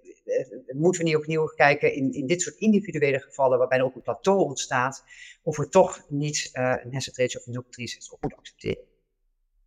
moeten 0.68 1.02
we 1.02 1.08
niet 1.08 1.18
opnieuw 1.18 1.46
kijken 1.46 1.94
in, 1.94 2.14
in 2.14 2.28
dit 2.28 2.42
soort 2.42 2.56
individuele 2.56 3.20
gevallen, 3.20 3.58
waarbij 3.58 3.78
er 3.78 3.84
ook 3.84 3.96
een 3.96 4.02
plateau 4.02 4.40
ontstaat, 4.40 5.04
of 5.44 5.58
we 5.58 5.70
toch 5.70 6.06
niet 6.08 6.50
een 6.54 7.02
ratio 7.16 7.40
van 7.44 7.54
0,63 7.54 7.64
op 8.12 8.22
moeten 8.22 8.40
accepteren. 8.40 8.91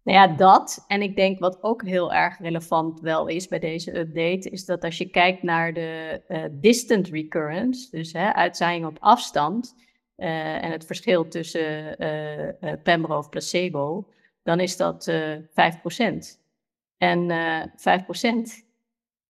Nou 0.04 0.18
ja, 0.18 0.36
dat. 0.36 0.84
En 0.88 1.02
ik 1.02 1.16
denk 1.16 1.38
wat 1.38 1.62
ook 1.62 1.84
heel 1.84 2.12
erg 2.12 2.38
relevant 2.38 3.00
wel 3.00 3.26
is 3.26 3.48
bij 3.48 3.58
deze 3.58 3.98
update, 3.98 4.50
is 4.50 4.64
dat 4.64 4.84
als 4.84 4.98
je 4.98 5.10
kijkt 5.10 5.42
naar 5.42 5.72
de 5.72 6.22
uh, 6.28 6.44
distant 6.50 7.08
recurrence, 7.08 7.90
dus 7.90 8.12
hè, 8.12 8.32
uitzaaiing 8.32 8.86
op 8.86 8.96
afstand, 9.00 9.74
uh, 10.16 10.64
en 10.64 10.70
het 10.70 10.86
verschil 10.86 11.28
tussen 11.28 12.02
uh, 12.02 12.72
Pembro 12.82 13.18
of 13.18 13.28
placebo, 13.28 14.08
dan 14.42 14.60
is 14.60 14.76
dat 14.76 15.10
5%. 15.10 15.12
En 16.96 17.30
5% 17.70 17.74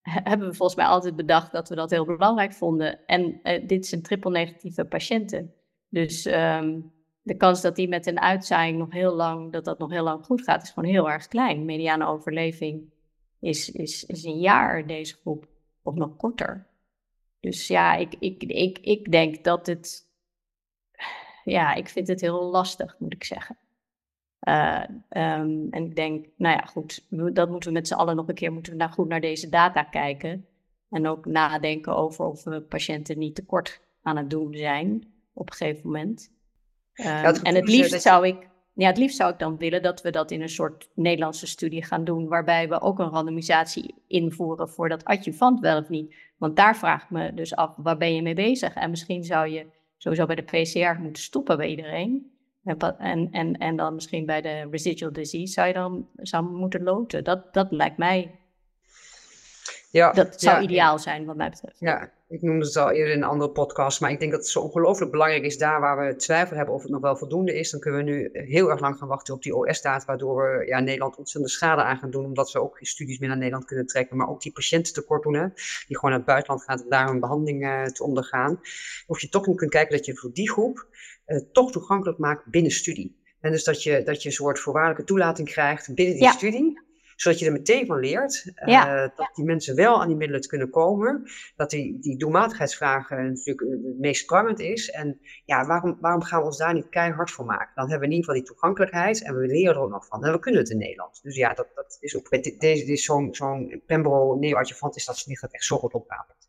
hebben 0.03 0.49
we 0.49 0.55
volgens 0.55 0.79
mij 0.79 0.87
altijd 0.87 1.17
bedacht 1.17 1.53
dat 1.53 1.69
we 1.69 1.75
dat 1.75 1.91
heel 1.91 2.05
belangrijk 2.05 2.53
vonden. 2.53 3.07
En 3.07 3.41
dit 3.67 3.87
zijn 3.87 4.03
triple 4.03 4.31
negatieve 4.31 4.85
patiënten. 4.85 5.55
Dus 5.89 6.27
um, 6.27 6.93
de 7.25 7.37
kans 7.37 7.61
dat 7.61 7.77
die 7.77 7.89
met 7.89 8.07
een 8.07 8.21
uitzaaiing 8.21 8.79
nog 8.79 8.93
heel 8.93 9.15
lang, 9.15 9.53
dat 9.53 9.65
dat 9.65 9.79
nog 9.79 9.91
heel 9.91 10.03
lang 10.03 10.25
goed 10.25 10.43
gaat, 10.43 10.63
is 10.63 10.71
gewoon 10.71 10.91
heel 10.91 11.11
erg 11.11 11.29
klein. 11.29 11.65
Mediane 11.65 12.07
overleving 12.07 12.93
is, 13.41 13.71
is, 13.71 14.05
is 14.05 14.25
een 14.25 14.39
jaar 14.39 14.87
deze 14.87 15.15
groep, 15.15 15.49
of 15.83 15.95
nog 15.95 16.17
korter. 16.17 16.67
Dus 17.41 17.67
ja, 17.67 17.95
ik, 17.95 18.15
ik, 18.19 18.43
ik, 18.43 18.79
ik 18.79 19.11
denk 19.13 19.45
dat 19.45 19.67
het, 19.67 20.09
ja, 21.45 21.75
ik 21.75 21.89
vind 21.89 22.09
het 22.09 22.21
heel 22.21 22.45
lastig, 22.45 22.97
moet 22.99 23.15
ik 23.15 23.25
zeggen. 23.25 23.57
Uh, 24.49 24.83
um, 25.11 25.69
en 25.71 25.85
ik 25.85 25.97
denk, 25.97 26.27
nou 26.37 26.57
ja, 26.57 26.65
goed, 26.65 27.07
dat 27.33 27.51
moeten 27.51 27.69
we 27.69 27.75
met 27.75 27.89
z'n 27.89 27.95
allen 27.95 28.17
nog 28.17 28.29
een 28.29 28.35
keer 28.35 28.53
moeten 28.53 28.73
we 28.73 28.79
naar, 28.79 28.93
goed 28.93 29.09
naar 29.09 29.21
deze 29.21 29.49
data 29.49 29.83
kijken. 29.83 30.47
En 30.91 31.07
ook 31.07 31.27
nadenken 31.27 31.97
over 31.97 32.25
of 32.25 32.45
we 32.45 32.61
patiënten 32.61 33.19
niet 33.19 33.35
tekort 33.35 33.81
aan 34.03 34.17
het 34.17 34.31
doen 34.31 34.55
zijn 34.55 35.13
op 35.33 35.51
een 35.51 35.57
gegeven 35.57 35.87
moment. 35.87 36.34
Um, 36.95 37.07
en 37.43 37.55
het 37.55 37.69
liefst 37.69 38.03
zou 38.03 38.27
ik, 38.27 38.49
ja, 38.73 38.87
het 38.87 38.99
liefst 38.99 39.17
zou 39.17 39.33
ik 39.33 39.39
dan 39.39 39.57
willen 39.57 39.83
dat 39.83 40.03
we 40.03 40.11
dat 40.11 40.31
in 40.31 40.43
een 40.43 40.49
soort 40.49 40.89
Nederlandse 40.95 41.47
studie 41.47 41.85
gaan 41.85 42.05
doen, 42.05 42.29
waarbij 42.29 42.69
we 42.69 42.81
ook 42.81 42.99
een 42.99 43.11
randomisatie 43.11 43.95
invoeren 44.07 44.69
voor 44.69 44.89
dat 44.89 45.05
adjuvant 45.05 45.61
wel 45.61 45.79
of 45.79 45.89
niet. 45.89 46.15
Want 46.37 46.57
daar 46.57 46.77
vraag 46.77 47.03
ik 47.03 47.11
me 47.11 47.35
dus 47.35 47.57
af, 47.57 47.73
waar 47.77 47.97
ben 47.97 48.15
je 48.15 48.23
mee 48.23 48.35
bezig? 48.35 48.75
En 48.75 48.91
misschien 48.91 49.25
zou 49.25 49.49
je 49.49 49.67
sowieso 49.97 50.27
bij 50.27 50.37
de 50.37 50.43
PCR 50.43 51.01
moeten 51.01 51.23
stoppen 51.23 51.57
bij 51.57 51.69
iedereen. 51.69 52.33
En, 52.65 53.29
en, 53.31 53.59
en 53.59 53.77
dan 53.77 53.95
misschien 53.95 54.27
bij 54.27 54.41
de 54.41 54.69
residual 54.71 55.13
disease 55.13 55.53
zou 55.53 55.67
je 55.67 55.73
dan 55.73 56.09
zou 56.17 56.45
moeten 56.45 56.83
loten. 56.83 57.25
Dat, 57.25 57.55
dat 57.55 57.67
lijkt 57.71 57.97
mij 57.97 58.39
ja, 59.91 60.13
dat 60.13 60.41
zou 60.41 60.63
ideaal 60.63 60.99
zijn 60.99 61.25
wat 61.25 61.37
mij 61.37 61.51
betreft. 61.51 61.79
Ja, 61.79 62.11
ik 62.35 62.43
noemde 62.43 62.67
het 62.67 62.77
al 62.77 62.91
eerder 62.91 63.13
in 63.15 63.23
een 63.23 63.29
andere 63.29 63.51
podcast, 63.51 64.01
maar 64.01 64.11
ik 64.11 64.19
denk 64.19 64.31
dat 64.31 64.41
het 64.41 64.51
zo 64.51 64.61
ongelooflijk 64.61 65.11
belangrijk 65.11 65.45
is 65.45 65.59
daar 65.59 65.81
waar 65.81 66.07
we 66.07 66.17
twijfel 66.17 66.57
hebben 66.57 66.75
of 66.75 66.83
het 66.83 66.91
nog 66.91 67.01
wel 67.01 67.17
voldoende 67.17 67.55
is. 67.55 67.71
Dan 67.71 67.81
kunnen 67.81 68.05
we 68.05 68.11
nu 68.11 68.29
heel 68.33 68.71
erg 68.71 68.81
lang 68.81 68.97
gaan 68.97 69.09
wachten 69.09 69.35
op 69.35 69.43
die 69.43 69.57
OS-data, 69.57 70.05
waardoor 70.07 70.59
we 70.59 70.67
ja, 70.67 70.81
Nederland 70.81 71.17
ontzettende 71.17 71.57
schade 71.57 71.83
aan 71.83 71.97
gaan 71.97 72.11
doen, 72.11 72.25
omdat 72.25 72.53
we 72.53 72.61
ook 72.61 72.77
geen 72.77 72.87
studies 72.87 73.19
meer 73.19 73.29
naar 73.29 73.39
Nederland 73.39 73.65
kunnen 73.65 73.87
trekken, 73.87 74.17
maar 74.17 74.29
ook 74.29 74.43
die 74.43 74.53
patiënten 74.53 74.95
tekort 74.95 75.23
doen, 75.23 75.35
hè, 75.35 75.47
die 75.87 75.99
gewoon 75.99 76.11
naar 76.11 76.19
het 76.19 76.25
buitenland 76.25 76.63
gaan 76.63 76.83
om 76.83 76.89
daar 76.89 77.09
een 77.09 77.21
behandeling 77.21 77.65
uh, 77.65 77.85
te 77.85 78.05
ondergaan. 78.05 78.61
Of 79.07 79.21
je 79.21 79.29
toch 79.29 79.47
niet 79.47 79.57
kunt 79.57 79.71
kijken 79.71 79.97
dat 79.97 80.07
je 80.07 80.17
voor 80.17 80.33
die 80.33 80.51
groep 80.51 80.87
uh, 81.27 81.41
toch 81.53 81.73
toegankelijk 81.73 82.19
maakt 82.19 82.47
binnen 82.47 82.73
studie. 82.73 83.23
En 83.41 83.51
dus 83.51 83.65
dat 83.65 83.83
je, 83.83 84.03
dat 84.03 84.23
je 84.23 84.29
een 84.29 84.35
soort 84.35 84.59
voorwaardelijke 84.59 85.05
toelating 85.05 85.49
krijgt 85.49 85.95
binnen 85.95 86.15
die 86.15 86.25
ja. 86.25 86.31
studie 86.31 86.83
zodat 87.17 87.39
je 87.39 87.47
er 87.47 87.53
meteen 87.53 87.87
van 87.87 87.99
leert 87.99 88.53
uh, 88.67 89.01
dat 89.17 89.31
die 89.35 89.45
mensen 89.45 89.75
wel 89.77 90.01
aan 90.01 90.09
die 90.09 90.17
middelen 90.17 90.41
te 90.43 90.49
kunnen 90.49 90.71
komen. 90.71 91.31
Dat 91.57 91.71
die, 91.71 91.99
die 91.99 92.17
doelmatigheidsvragen 92.17 93.27
natuurlijk 93.27 93.71
het 93.85 93.99
meest 93.99 94.27
prangend 94.27 94.61
is. 94.61 94.91
En 94.91 95.21
ja, 95.45 95.67
waarom, 95.67 95.97
waarom 96.01 96.23
gaan 96.23 96.41
we 96.41 96.47
ons 96.47 96.59
daar 96.59 96.75
niet 96.75 96.89
keihard 96.89 97.31
voor 97.31 97.45
maken? 97.45 97.73
Dan 97.75 97.91
hebben 97.91 98.09
we 98.09 98.15
in 98.15 98.21
ieder 98.21 98.25
geval 98.25 98.41
die 98.41 98.51
toegankelijkheid 98.53 99.23
en 99.25 99.35
we 99.35 99.47
leren 99.47 99.75
er 99.75 99.81
ook 99.81 99.91
nog 99.91 100.07
van. 100.07 100.25
En 100.25 100.33
we 100.33 100.39
kunnen 100.39 100.61
het 100.61 100.71
in 100.71 100.79
Nederland. 100.79 101.23
Dus 101.23 101.37
ja, 101.37 101.55
dat, 101.55 101.69
dat 101.75 101.97
is 102.01 102.17
ook, 102.17 102.31
deze, 102.59 102.85
is 102.85 103.05
zo'n 103.05 103.35
zo'n 103.35 103.83
Pembro 103.87 104.35
neoadjuvant 104.35 104.97
is 104.97 105.05
dat 105.05 105.25
niet 105.27 105.41
dat 105.41 105.53
echt 105.53 105.65
zo 105.65 105.79
goed 105.79 105.95
opgapelt. 105.95 106.49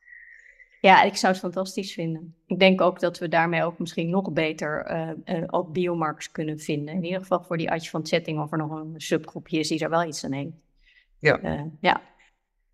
Ja, 0.86 1.02
ik 1.02 1.16
zou 1.16 1.34
het 1.34 1.42
fantastisch 1.42 1.94
vinden. 1.94 2.36
Ik 2.48 2.60
denk 2.60 2.82
ook 2.82 3.00
dat 3.00 3.20
we 3.20 3.28
daarmee 3.28 3.64
ook 3.64 3.80
misschien 3.80 4.10
nog 4.10 4.32
beter 4.32 4.92
uh, 4.92 5.38
uh, 5.38 5.44
ook 5.48 5.74
biomarkers 5.74 6.32
kunnen 6.32 6.60
vinden. 6.60 6.96
In 6.96 7.04
ieder 7.04 7.20
geval 7.20 7.44
voor 7.44 7.58
die 7.58 7.72
adjuvant 7.72 8.08
setting 8.08 8.40
of 8.40 8.52
er 8.52 8.58
nog 8.58 8.72
een 8.72 8.94
subgroepje 8.98 9.60
is 9.60 9.68
die 9.68 9.80
er 9.80 9.90
wel 9.90 10.04
iets 10.04 10.26
aan 10.26 10.32
heeft. 10.32 10.52
Ja. 11.20 11.44
Uh, 11.44 11.62
ja. 11.80 12.02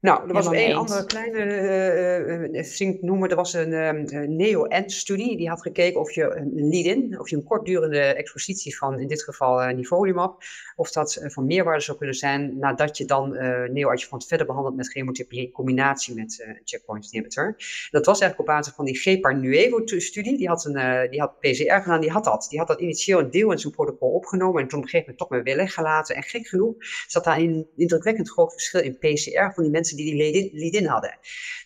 Nou, 0.01 0.27
er 0.27 0.33
was 0.33 0.45
nog 0.45 0.53
één 0.53 0.75
andere 0.75 1.05
kleine 1.05 2.51
uh, 2.79 3.01
noemen. 3.01 3.29
Er 3.29 3.35
was 3.35 3.53
een 3.53 3.71
uh, 3.71 4.27
neo-end-studie. 4.27 5.37
Die 5.37 5.49
had 5.49 5.61
gekeken 5.61 5.99
of 5.99 6.11
je 6.11 6.35
een 6.35 6.69
lead-in, 6.69 7.19
of 7.19 7.29
je 7.29 7.35
een 7.35 7.43
kortdurende 7.43 7.99
expositie 7.99 8.77
van, 8.77 8.99
in 8.99 9.07
dit 9.07 9.23
geval 9.23 9.61
uh, 9.61 9.75
nivolumab, 9.75 10.43
of 10.75 10.91
dat 10.91 11.21
van 11.23 11.45
meerwaarde 11.45 11.83
zou 11.83 11.97
kunnen 11.97 12.15
zijn 12.15 12.57
nadat 12.57 12.97
je 12.97 13.05
dan 13.05 13.35
uh, 13.35 13.69
neoadjuvant 13.69 14.27
verder 14.27 14.45
behandelt 14.45 14.75
met 14.75 14.89
chemotherapie 14.91 15.45
in 15.45 15.51
combinatie 15.51 16.15
met 16.15 16.43
een 16.47 16.61
checkpoint 16.63 17.11
inhibitor. 17.11 17.55
Dat 17.91 18.05
was 18.05 18.19
eigenlijk 18.19 18.39
op 18.49 18.55
basis 18.55 18.73
van 18.73 18.85
die 18.85 18.97
GEPAR 18.97 19.39
Nuevo-studie. 19.39 20.37
Die, 20.37 20.47
had 20.47 20.65
een, 20.65 21.09
die 21.09 21.19
had 21.19 21.39
PCR 21.39 21.81
gedaan, 21.81 22.01
die 22.01 22.11
had 22.11 22.23
dat. 22.23 22.47
Die 22.49 22.59
had 22.59 22.67
dat 22.67 22.79
initieel 22.79 23.19
een 23.19 23.31
deel 23.31 23.51
in 23.51 23.59
zijn 23.59 23.73
protocol 23.73 24.09
opgenomen 24.09 24.61
en 24.61 24.67
toen 24.67 24.79
op 24.79 24.83
een 24.83 24.89
gegeven 24.89 24.99
moment 24.99 25.17
toch 25.17 25.29
maar 25.29 25.43
weer 25.43 25.63
weggelaten. 25.63 26.15
En 26.15 26.23
gek 26.23 26.47
genoeg 26.47 26.75
zat 27.07 27.23
daar 27.23 27.37
een 27.37 27.67
indrukwekkend 27.75 28.29
groot 28.29 28.51
verschil 28.51 28.81
in 28.81 28.97
PCR 28.97 29.53
van 29.53 29.63
die 29.63 29.71
mensen 29.71 29.89
die 29.95 30.15
die 30.15 30.49
lead-in 30.53 30.85
hadden. 30.85 31.17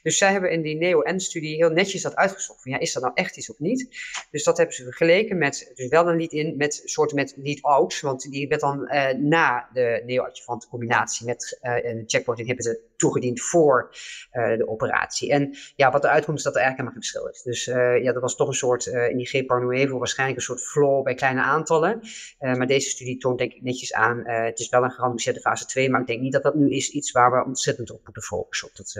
Dus 0.06 0.18
zij 0.18 0.32
hebben 0.32 0.52
in 0.52 0.62
die 0.62 0.76
neo-N-studie 0.76 1.56
heel 1.56 1.70
netjes 1.70 2.02
dat 2.02 2.16
uitgezocht. 2.16 2.62
Van, 2.62 2.72
ja, 2.72 2.80
is 2.80 2.94
dat 2.94 3.04
nou 3.04 3.16
echt 3.16 3.38
iets 3.38 3.50
of 3.50 3.60
niet? 3.60 3.88
Dus 4.32 4.44
dat 4.44 4.58
hebben 4.58 4.76
ze 4.76 4.84
vergeleken 4.84 5.38
met, 5.38 5.72
dus 5.76 5.88
wel 5.88 6.10
een 6.10 6.18
lead-in 6.18 6.58
met 6.58 6.82
soorten 6.86 7.16
met 7.16 7.34
lead-out. 7.38 8.00
Want 8.02 8.32
die 8.32 8.48
werd 8.48 8.62
dan 8.62 8.82
uh, 8.82 9.10
na 9.14 9.70
de 9.74 10.04
neoadjuvante 10.06 10.68
combinatie 10.68 11.26
met 11.26 11.60
uh, 11.62 11.84
een 11.84 12.04
checkpoint 12.08 12.40
inhibitor 12.40 12.80
toegediend 12.98 13.42
voor 13.42 13.90
uh, 14.32 14.58
de 14.58 14.68
operatie. 14.68 15.32
En 15.32 15.56
ja, 15.76 15.92
wat 15.92 16.04
eruit 16.04 16.26
komt 16.26 16.38
is 16.38 16.44
dat 16.44 16.56
er 16.56 16.62
eigenlijk 16.62 16.92
helemaal 16.92 17.22
geen 17.22 17.34
verschil 17.34 17.54
is. 17.54 17.66
Dus 17.66 17.66
ja, 18.04 18.14
dat 18.14 18.22
was 18.22 18.36
toch 18.36 18.48
een 18.48 18.54
soort, 18.54 18.86
in 18.86 19.18
die 19.18 19.26
G-Parnuevo 19.26 19.98
waarschijnlijk 19.98 20.40
een 20.40 20.46
soort 20.46 20.62
flaw 20.62 21.04
bij 21.04 21.14
kleine 21.14 21.42
aantallen. 21.42 22.00
maar 22.40 22.68
deze 22.68 22.90
studie 22.90 23.18
toont 23.18 23.38
denk 23.38 23.54
ik 23.54 23.62
netjes 23.62 23.94
aan, 23.94 24.22
het 24.26 24.60
is 24.60 24.70
wel 24.70 24.84
een 24.84 24.92
gerandomiseerde 24.92 25.40
fase 25.40 25.66
2, 25.66 25.90
maar 25.90 26.02
ik 26.02 26.08
denk 26.08 26.22
niet 26.22 26.34
dat 26.34 26.44
dat 26.44 26.56
nu 26.56 26.70
is 26.70 26.90
iets 26.90 27.12
waar 27.12 27.32
we 27.32 27.46
ontzettend 27.46 27.92
op 27.92 28.06
moeten 28.16 28.38
focussen, 28.38 28.68
op 28.68 28.76
dat 28.76 28.98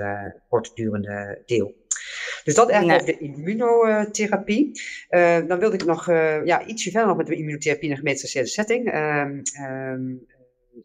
kortdurende 0.50 1.42
deel. 1.46 1.74
Dus 2.44 2.56
dat 2.56 2.70
eigenlijk 2.70 3.06
de 3.06 3.18
immunotherapie. 3.18 4.82
Uh, 5.10 5.48
dan 5.48 5.60
wilde 5.60 5.76
ik 5.76 5.86
nog 5.86 6.10
uh, 6.10 6.46
ja, 6.46 6.66
ietsje 6.66 6.92
verder 6.92 7.08
nog 7.08 7.18
met 7.18 7.28
de 7.28 7.36
immunotherapie 7.36 7.86
in 7.86 7.92
een 7.92 7.98
gemeenschapsgerichte 7.98 8.54
setting. 8.54 8.94
Um, 8.94 9.42
um, 9.66 10.26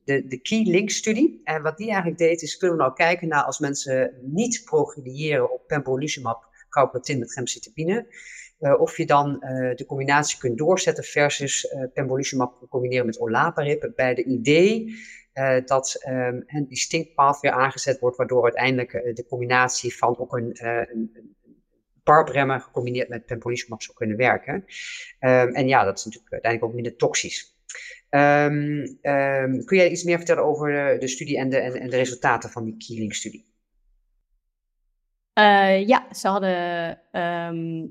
de, 0.05 0.27
de 0.27 0.41
Key 0.41 0.63
Link 0.63 0.91
studie. 0.91 1.41
En 1.45 1.63
wat 1.63 1.77
die 1.77 1.87
eigenlijk 1.87 2.19
deed, 2.19 2.43
is 2.43 2.57
kunnen 2.57 2.77
we 2.77 2.83
nou 2.83 2.95
kijken 2.95 3.29
naar 3.29 3.43
als 3.43 3.59
mensen 3.59 4.13
niet 4.23 4.63
progrediëren 4.65 5.53
op 5.53 5.67
pembrolizumab, 5.67 6.49
carbapetin 6.69 7.19
met 7.19 7.33
gemcitabine. 7.33 8.07
Of 8.79 8.97
je 8.97 9.07
dan 9.07 9.39
de 9.75 9.85
combinatie 9.87 10.39
kunt 10.39 10.59
doorzetten 10.59 11.05
versus 11.05 11.75
pembrolizumab 11.95 12.67
combineren 12.69 13.07
met 13.07 13.21
olaparib. 13.21 13.93
Bij 13.97 14.15
de 14.15 14.25
idee 14.25 14.95
uh, 15.35 15.57
dat 15.65 16.05
um, 16.09 16.67
distinct 16.69 17.15
path 17.15 17.41
weer 17.41 17.51
aangezet 17.53 17.99
wordt, 17.99 18.17
waardoor 18.17 18.43
uiteindelijk 18.43 18.93
uh, 18.93 19.15
de 19.15 19.27
combinatie 19.29 19.97
van 19.97 20.19
ook 20.19 20.37
een, 20.37 20.59
uh, 20.63 20.83
een, 20.93 21.39
gecombineerd 22.61 23.09
met 23.09 23.27
pembrolizumab 23.27 23.83
zou 23.83 23.97
kunnen 23.97 24.17
werken. 24.17 24.55
Um, 24.55 25.55
en 25.55 25.69
ja, 25.69 25.85
dat 25.85 25.99
is 25.99 26.05
natuurlijk 26.05 26.33
uiteindelijk 26.33 26.71
ook 26.71 26.81
minder 26.81 26.97
toxisch. 26.97 27.59
Um, 28.11 28.99
kun 29.65 29.77
jij 29.77 29.91
iets 29.91 30.05
meer 30.05 30.17
vertellen 30.17 30.45
over 30.45 30.99
de 30.99 31.09
studie 31.09 31.39
en 31.39 31.49
de, 31.49 31.59
en, 31.59 31.91
de 31.91 31.97
resultaten 31.97 32.51
van 32.51 32.65
die 32.65 32.77
Keeling-studie? 32.77 33.49
Ja, 35.87 36.15
ze 36.15 36.29
hadden 36.29 36.55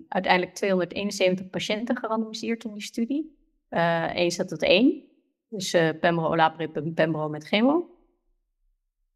uiteindelijk 0.08 0.54
271 0.54 1.50
patiënten 1.50 1.98
gerandomiseerd 1.98 2.64
in 2.64 2.74
die 2.74 2.84
studie. 2.84 3.38
Uh, 3.70 4.16
1 4.16 4.32
zat 4.32 4.48
tot 4.48 4.64
1. 4.64 5.09
Dus 5.50 5.74
uh, 5.74 5.90
Pembro, 6.00 6.28
olaparib 6.30 6.94
Pembro 6.96 7.30
met 7.30 7.48
chemo. 7.48 7.90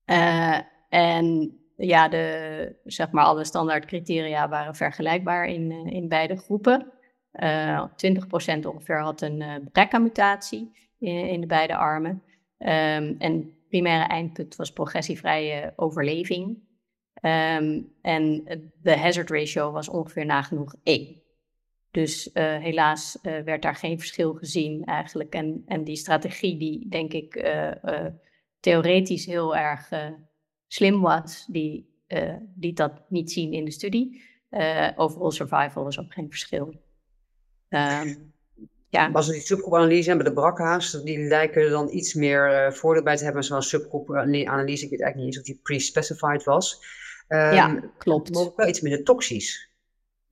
Uh, 0.06 0.60
en 0.90 1.58
ja, 1.78 2.08
de, 2.08 2.76
zeg 2.84 3.12
maar 3.12 3.24
alle 3.24 3.44
standaard 3.44 3.86
criteria 3.86 4.50
waren 4.50 4.76
vergelijkbaar 4.76 5.46
in, 5.46 5.72
uh, 5.72 5.86
in 5.86 6.08
beide 6.08 6.38
groepen. 6.38 6.92
Uh, 7.34 7.86
20% 7.86 8.66
ongeveer 8.66 9.02
had 9.02 9.22
een 9.22 9.42
uh, 9.42 9.56
BRCA-mutatie 9.72 10.72
in, 11.00 11.28
in, 11.28 11.42
de 11.42 11.48
beide 11.48 11.76
armen. 11.76 12.24
Um, 12.58 13.16
en 13.18 13.58
primaire 13.70 14.08
eindpunt 14.08 14.56
was 14.56 14.74
progressievrije 14.74 15.74
overleving. 15.76 16.58
Um, 17.22 17.94
en 18.02 18.44
de 18.82 18.98
hazard 18.98 19.30
ratio 19.30 19.72
was 19.72 19.90
ongeveer 19.90 20.26
nagenoeg 20.26 20.76
1. 20.84 21.23
Dus 21.94 22.30
uh, 22.34 22.58
helaas 22.58 23.18
uh, 23.22 23.40
werd 23.40 23.62
daar 23.62 23.76
geen 23.76 24.00
verschil 24.00 24.34
gezien 24.34 24.84
eigenlijk. 24.84 25.34
En, 25.34 25.64
en 25.66 25.84
die 25.84 25.96
strategie 25.96 26.58
die 26.58 26.90
denk 26.90 27.14
ik 27.14 27.36
uh, 27.36 28.06
theoretisch 28.60 29.26
heel 29.26 29.56
erg 29.56 29.90
slim 30.68 31.02
was, 31.02 31.46
die 31.52 31.92
liet 32.60 32.78
dat 32.78 33.10
niet 33.10 33.32
zien 33.32 33.54
in 33.54 33.66
de 33.66 33.72
studie. 33.72 34.22
overall 34.96 35.32
survival 35.32 35.84
was 35.84 36.00
ook 36.00 36.14
geen 36.14 36.30
verschil. 36.30 36.74
Um, 37.70 38.34
ja. 38.90 39.12
Was 39.12 39.28
er 39.28 39.34
die 39.34 39.42
subgroepanalyse 39.42 40.12
en 40.12 40.18
bij 40.18 40.26
de 40.26 40.34
brakha's, 40.34 41.04
die 41.04 41.20
lijken 41.20 41.70
dan 41.70 41.90
iets 41.92 42.14
meer 42.14 42.74
voordeel 42.76 43.04
bij 43.04 43.18
te 43.18 43.24
hebben. 43.24 43.44
Zoals 43.44 43.70
subgroepanalyse, 43.70 44.84
ik 44.84 44.90
weet 44.90 45.02
eigenlijk 45.02 45.16
niet 45.16 45.26
eens 45.26 45.38
of 45.38 45.44
die 45.44 45.60
pre-specified 45.64 46.44
was. 46.44 46.86
Um, 47.28 47.40
ja, 47.40 47.92
klopt. 47.98 48.34
Maar 48.34 48.44
ook 48.44 48.58
wel 48.58 48.68
iets 48.68 48.82
minder 48.82 49.04
toxisch. 49.04 49.72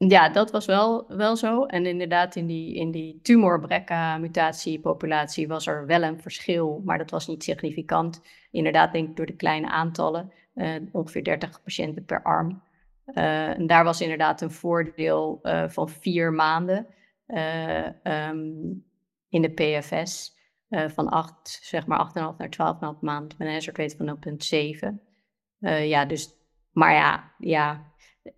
Ja, 0.08 0.30
dat 0.30 0.52
was 0.52 0.66
wel, 0.66 1.06
wel 1.08 1.36
zo. 1.36 1.66
En 1.66 1.86
inderdaad, 1.86 2.36
in 2.36 2.46
die, 2.46 2.76
in 2.76 2.92
die 2.92 3.20
tumor-BRCA-mutatiepopulatie 3.22 5.48
was 5.48 5.68
er 5.68 5.86
wel 5.86 6.04
een 6.04 6.22
verschil, 6.22 6.82
maar 6.86 6.98
dat 6.98 7.12
was 7.12 7.28
niet 7.28 7.44
significant. 7.44 8.22
Inderdaad, 8.52 8.92
denk 8.92 9.10
ik 9.10 9.16
door 9.16 9.26
de 9.26 9.36
kleine 9.36 9.70
aantallen, 9.70 10.32
uh, 10.56 10.76
ongeveer 10.92 11.24
30 11.24 11.64
patiënten 11.64 12.06
per 12.06 12.24
arm. 12.24 12.64
Uh, 13.06 13.48
en 13.48 13.68
daar 13.68 13.84
was 13.84 14.02
inderdaad 14.02 14.42
een 14.42 14.52
voordeel 14.52 15.40
uh, 15.44 15.64
van 15.68 15.90
vier 15.90 16.34
maanden 16.34 16.88
um, 18.04 18.86
in 19.30 19.42
de 19.42 19.54
PFS. 19.54 20.40
van 20.70 21.10
8, 21.10 21.60
zeg 21.62 21.88
maar 21.88 22.08
8,5 22.08 22.14
naar 22.38 22.76
12,5 22.96 23.00
maand 23.02 23.38
met 23.38 23.48
een 23.48 23.54
hazard 23.54 23.78
rate 23.78 23.98
van 23.98 24.20
0,7. 25.60 25.66
ja, 25.88 26.06
dus, 26.06 26.30
maar 26.72 26.94
ja, 26.94 27.32
ja, 27.38 27.91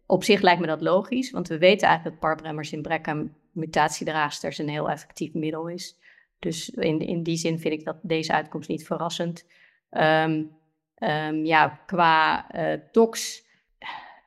op 0.05 0.23
zich 0.23 0.41
lijkt 0.41 0.61
me 0.61 0.67
dat 0.67 0.81
logisch, 0.81 1.31
want 1.31 1.47
we 1.47 1.57
weten 1.57 1.87
eigenlijk 1.87 2.19
dat 2.19 2.29
parbremmers 2.29 2.71
in 2.71 3.31
mutatiedraagsters 3.51 4.57
een 4.57 4.69
heel 4.69 4.89
effectief 4.89 5.33
middel 5.33 5.67
is. 5.67 5.99
Dus 6.39 6.69
in, 6.69 6.99
in 6.99 7.23
die 7.23 7.37
zin 7.37 7.59
vind 7.59 7.73
ik 7.73 7.85
dat 7.85 7.97
deze 8.01 8.33
uitkomst 8.33 8.69
niet 8.69 8.85
verrassend. 8.85 9.45
Um, 9.91 10.51
um, 10.97 11.45
ja, 11.45 11.81
qua 11.85 12.45
uh, 12.55 12.79
tox, 12.91 13.43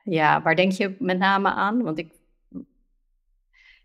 ja, 0.03 0.41
waar 0.41 0.55
denk 0.55 0.71
je 0.71 0.95
met 0.99 1.17
name 1.17 1.49
aan? 1.49 1.83
Want 1.83 1.97
ik, 1.97 2.13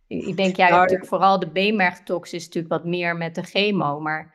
ik 0.07 0.37
denk, 0.37 0.57
ja, 0.57 0.69
nou, 0.69 0.81
natuurlijk 0.81 1.09
vooral 1.09 1.39
de 1.39 1.51
beenmergtox 1.51 2.33
is 2.33 2.45
natuurlijk 2.45 2.73
wat 2.73 2.85
meer 2.85 3.17
met 3.17 3.35
de 3.35 3.43
chemo, 3.43 4.01
maar 4.01 4.35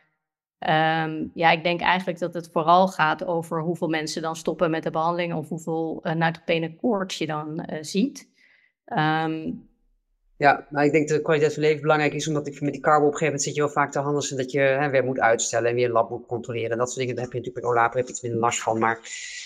Um, 0.59 1.31
ja, 1.33 1.51
ik 1.51 1.63
denk 1.63 1.81
eigenlijk 1.81 2.19
dat 2.19 2.33
het 2.33 2.49
vooral 2.51 2.87
gaat 2.87 3.25
over 3.25 3.61
hoeveel 3.61 3.87
mensen 3.87 4.21
dan 4.21 4.35
stoppen 4.35 4.71
met 4.71 4.83
de 4.83 4.91
behandeling 4.91 5.33
of 5.33 5.49
hoeveel 5.49 5.99
uh, 6.03 6.13
neutropene 6.13 6.75
koorts 6.75 7.17
je 7.17 7.25
dan 7.25 7.67
uh, 7.69 7.77
ziet. 7.81 8.29
Um, 8.85 9.67
ja, 10.37 10.67
nou 10.69 10.85
ik 10.85 10.91
denk 10.91 11.07
dat 11.07 11.17
de 11.17 11.23
kwaliteit 11.23 11.53
van 11.53 11.63
leven 11.63 11.81
belangrijk 11.81 12.13
is, 12.13 12.27
omdat 12.27 12.47
ik 12.47 12.61
met 12.61 12.73
die 12.73 12.81
carbo 12.81 13.05
op 13.05 13.11
een 13.11 13.17
gegeven 13.17 13.25
moment 13.25 13.43
zit 13.43 13.55
je 13.55 13.61
wel 13.61 13.69
vaak 13.69 13.91
te 13.91 13.99
handelen 13.99 14.37
dat 14.37 14.51
je 14.51 14.59
hè, 14.59 14.89
weer 14.89 15.03
moet 15.03 15.19
uitstellen 15.19 15.69
en 15.69 15.75
weer 15.75 15.85
een 15.85 15.91
lab 15.91 16.09
moet 16.09 16.25
controleren. 16.25 16.71
En 16.71 16.77
dat 16.77 16.87
soort 16.87 16.99
dingen, 16.99 17.15
daar 17.15 17.23
heb 17.23 17.33
je 17.33 17.39
natuurlijk 17.39 17.65
bij 17.65 17.75
OLAP 17.75 18.09
iets 18.09 18.21
minder 18.21 18.39
last 18.39 18.59
van. 18.59 18.79
Maar 18.79 18.99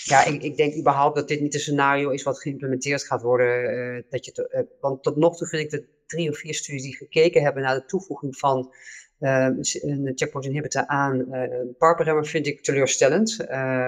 ja, 0.04 0.26
ik, 0.26 0.44
ik, 0.44 0.58
denk 0.58 0.78
überhaupt 0.78 1.16
dat 1.16 1.28
dit 1.28 1.42
niet 1.42 1.54
een 1.54 1.60
scenario 1.60 2.10
is 2.10 2.24
wat 2.24 2.42
geïmplementeerd 2.42 3.04
gaat 3.04 3.22
worden. 3.22 3.74
Uh, 3.74 4.04
dat 4.10 4.26
je 4.26 4.68
want 4.80 5.04
tot 5.04 5.16
nog 5.16 5.38
toe 5.38 5.48
vind 5.48 5.64
ik 5.64 5.70
de 5.70 5.86
drie 6.08 6.30
of 6.30 6.38
vier 6.38 6.54
studies 6.54 6.84
die 6.84 6.96
gekeken 6.96 7.44
hebben 7.44 7.64
naar 7.64 7.76
de 7.76 7.86
toevoeging 7.86 8.38
van 8.38 8.74
een 9.22 10.12
checkpoint 10.16 10.46
inhibitor 10.46 10.88
aan 10.88 11.26
uh, 11.32 11.44
parpremmer 11.78 12.26
vind 12.26 12.48
ik 12.48 12.64
teleurstellend. 12.64 13.38
Uh, 13.50 13.88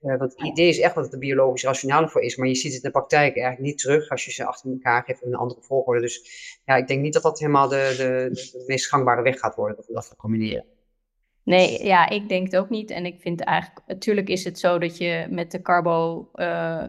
want 0.00 0.20
het 0.20 0.42
idee 0.42 0.68
is 0.68 0.80
echt 0.80 0.94
dat 0.94 1.04
het 1.04 1.12
er 1.12 1.18
biologisch 1.18 1.62
rationale 1.62 2.08
voor 2.08 2.22
is, 2.22 2.36
maar 2.36 2.48
je 2.48 2.54
ziet 2.54 2.72
het 2.72 2.82
in 2.82 2.90
de 2.90 2.90
praktijk 2.90 3.36
eigenlijk 3.36 3.66
niet 3.66 3.78
terug 3.78 4.08
als 4.08 4.24
je 4.24 4.30
ze 4.30 4.44
achter 4.44 4.70
elkaar 4.70 5.02
geeft 5.02 5.22
in 5.22 5.28
een 5.28 5.38
andere 5.38 5.62
volgorde. 5.62 6.00
Dus 6.00 6.22
ja, 6.64 6.76
ik 6.76 6.86
denk 6.86 7.02
niet 7.02 7.12
dat 7.12 7.22
dat 7.22 7.38
helemaal 7.38 7.68
de, 7.68 7.94
de, 7.96 8.64
meest 8.66 8.88
gangbare 8.88 9.22
weg 9.22 9.38
gaat 9.38 9.54
worden, 9.54 9.76
dat 9.76 9.86
we 9.86 9.92
dat 9.92 10.14
combineren. 10.16 10.64
Nee, 11.44 11.84
ja, 11.84 12.08
ik 12.08 12.28
denk 12.28 12.44
het 12.44 12.56
ook 12.56 12.70
niet. 12.70 12.90
En 12.90 13.06
ik 13.06 13.20
vind 13.20 13.40
eigenlijk, 13.40 13.86
natuurlijk 13.86 14.28
is 14.28 14.44
het 14.44 14.58
zo 14.58 14.78
dat 14.78 14.98
je 14.98 15.26
met 15.30 15.50
de 15.50 15.62
carbo 15.62 16.28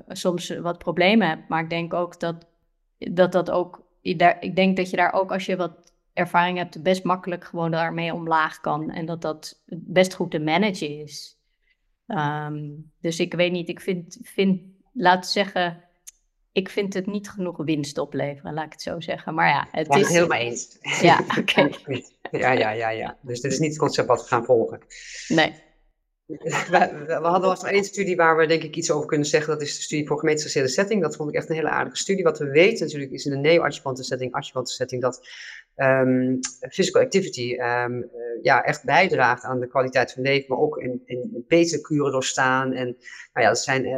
soms 0.07 0.57
wat 0.57 0.77
problemen 0.77 1.27
hebt. 1.27 1.49
Maar 1.49 1.63
ik 1.63 1.69
denk 1.69 1.93
ook 1.93 2.19
dat 2.19 2.45
dat, 3.09 3.31
dat 3.31 3.51
ook, 3.51 3.81
ik 4.01 4.55
denk 4.55 4.77
dat 4.77 4.89
je 4.89 4.97
daar 4.97 5.13
ook 5.13 5.31
als 5.31 5.45
je 5.45 5.55
wat 5.55 5.90
ervaring 6.21 6.57
hebt, 6.57 6.83
best 6.83 7.03
makkelijk 7.03 7.43
gewoon 7.43 7.71
daarmee 7.71 8.13
omlaag 8.13 8.59
kan. 8.59 8.89
En 8.89 9.05
dat 9.05 9.21
dat 9.21 9.61
best 9.65 10.13
goed 10.13 10.31
te 10.31 10.39
managen 10.39 10.99
is. 10.99 11.39
Um, 12.07 12.91
dus 13.01 13.19
ik 13.19 13.33
weet 13.33 13.51
niet, 13.51 13.69
ik 13.69 13.81
vind, 13.81 14.17
vind, 14.21 14.61
laat 14.93 15.27
zeggen, 15.27 15.83
ik 16.51 16.69
vind 16.69 16.93
het 16.93 17.05
niet 17.05 17.29
genoeg 17.29 17.57
winst 17.57 17.97
opleveren, 17.97 18.53
laat 18.53 18.65
ik 18.65 18.71
het 18.71 18.81
zo 18.81 18.99
zeggen. 18.99 19.33
Maar 19.33 19.47
ja, 19.47 19.67
het 19.71 19.87
ja, 19.87 19.99
is... 19.99 20.09
helemaal 20.09 20.39
eens. 20.39 20.77
Ja, 21.01 21.25
oké. 21.39 21.69
ja, 22.31 22.51
ja, 22.51 22.71
ja, 22.71 22.89
ja. 22.89 23.17
Dus 23.21 23.41
dit 23.41 23.51
is 23.51 23.59
niet 23.59 23.69
het 23.69 23.79
concept 23.79 24.07
wat 24.07 24.21
we 24.21 24.27
gaan 24.27 24.45
volgen. 24.45 24.79
Nee. 25.27 25.53
We, 26.25 27.03
we, 27.07 27.27
hadden 27.27 27.49
wel 27.49 27.67
één 27.67 27.83
studie 27.83 28.15
waar 28.15 28.37
we 28.37 28.45
denk 28.45 28.63
ik 28.63 28.75
iets 28.75 28.91
over 28.91 29.07
kunnen 29.07 29.27
zeggen. 29.27 29.53
Dat 29.53 29.61
is 29.61 29.75
de 29.75 29.81
studie 29.81 30.07
voor 30.07 30.19
gemeentelijke 30.19 30.67
setting. 30.67 31.01
Dat 31.01 31.15
vond 31.15 31.29
ik 31.29 31.35
echt 31.35 31.49
een 31.49 31.55
hele 31.55 31.69
aardige 31.69 31.97
studie. 31.97 32.23
Wat 32.23 32.39
we 32.39 32.49
weten 32.49 32.85
natuurlijk 32.85 33.11
is 33.11 33.25
in 33.25 33.31
een 33.31 33.41
neo-adjuvante 33.41 34.03
setting, 34.03 34.33
adjuvante 34.33 34.71
setting, 34.71 35.01
dat 35.01 35.27
um, 35.75 36.39
physical 36.69 37.01
activity 37.01 37.57
um, 37.59 38.09
ja, 38.41 38.63
echt 38.63 38.83
bijdraagt 38.83 39.43
aan 39.43 39.59
de 39.59 39.67
kwaliteit 39.67 40.11
van 40.11 40.23
leven, 40.23 40.45
maar 40.47 40.57
ook 40.57 40.77
in, 40.77 41.01
in 41.05 41.45
beter 41.47 41.81
kuren 41.81 42.11
doorstaan. 42.11 42.73
En 42.73 42.85
nou 43.33 43.45
ja, 43.45 43.47
dat 43.47 43.59
zijn 43.59 43.85
uh, 43.85 43.93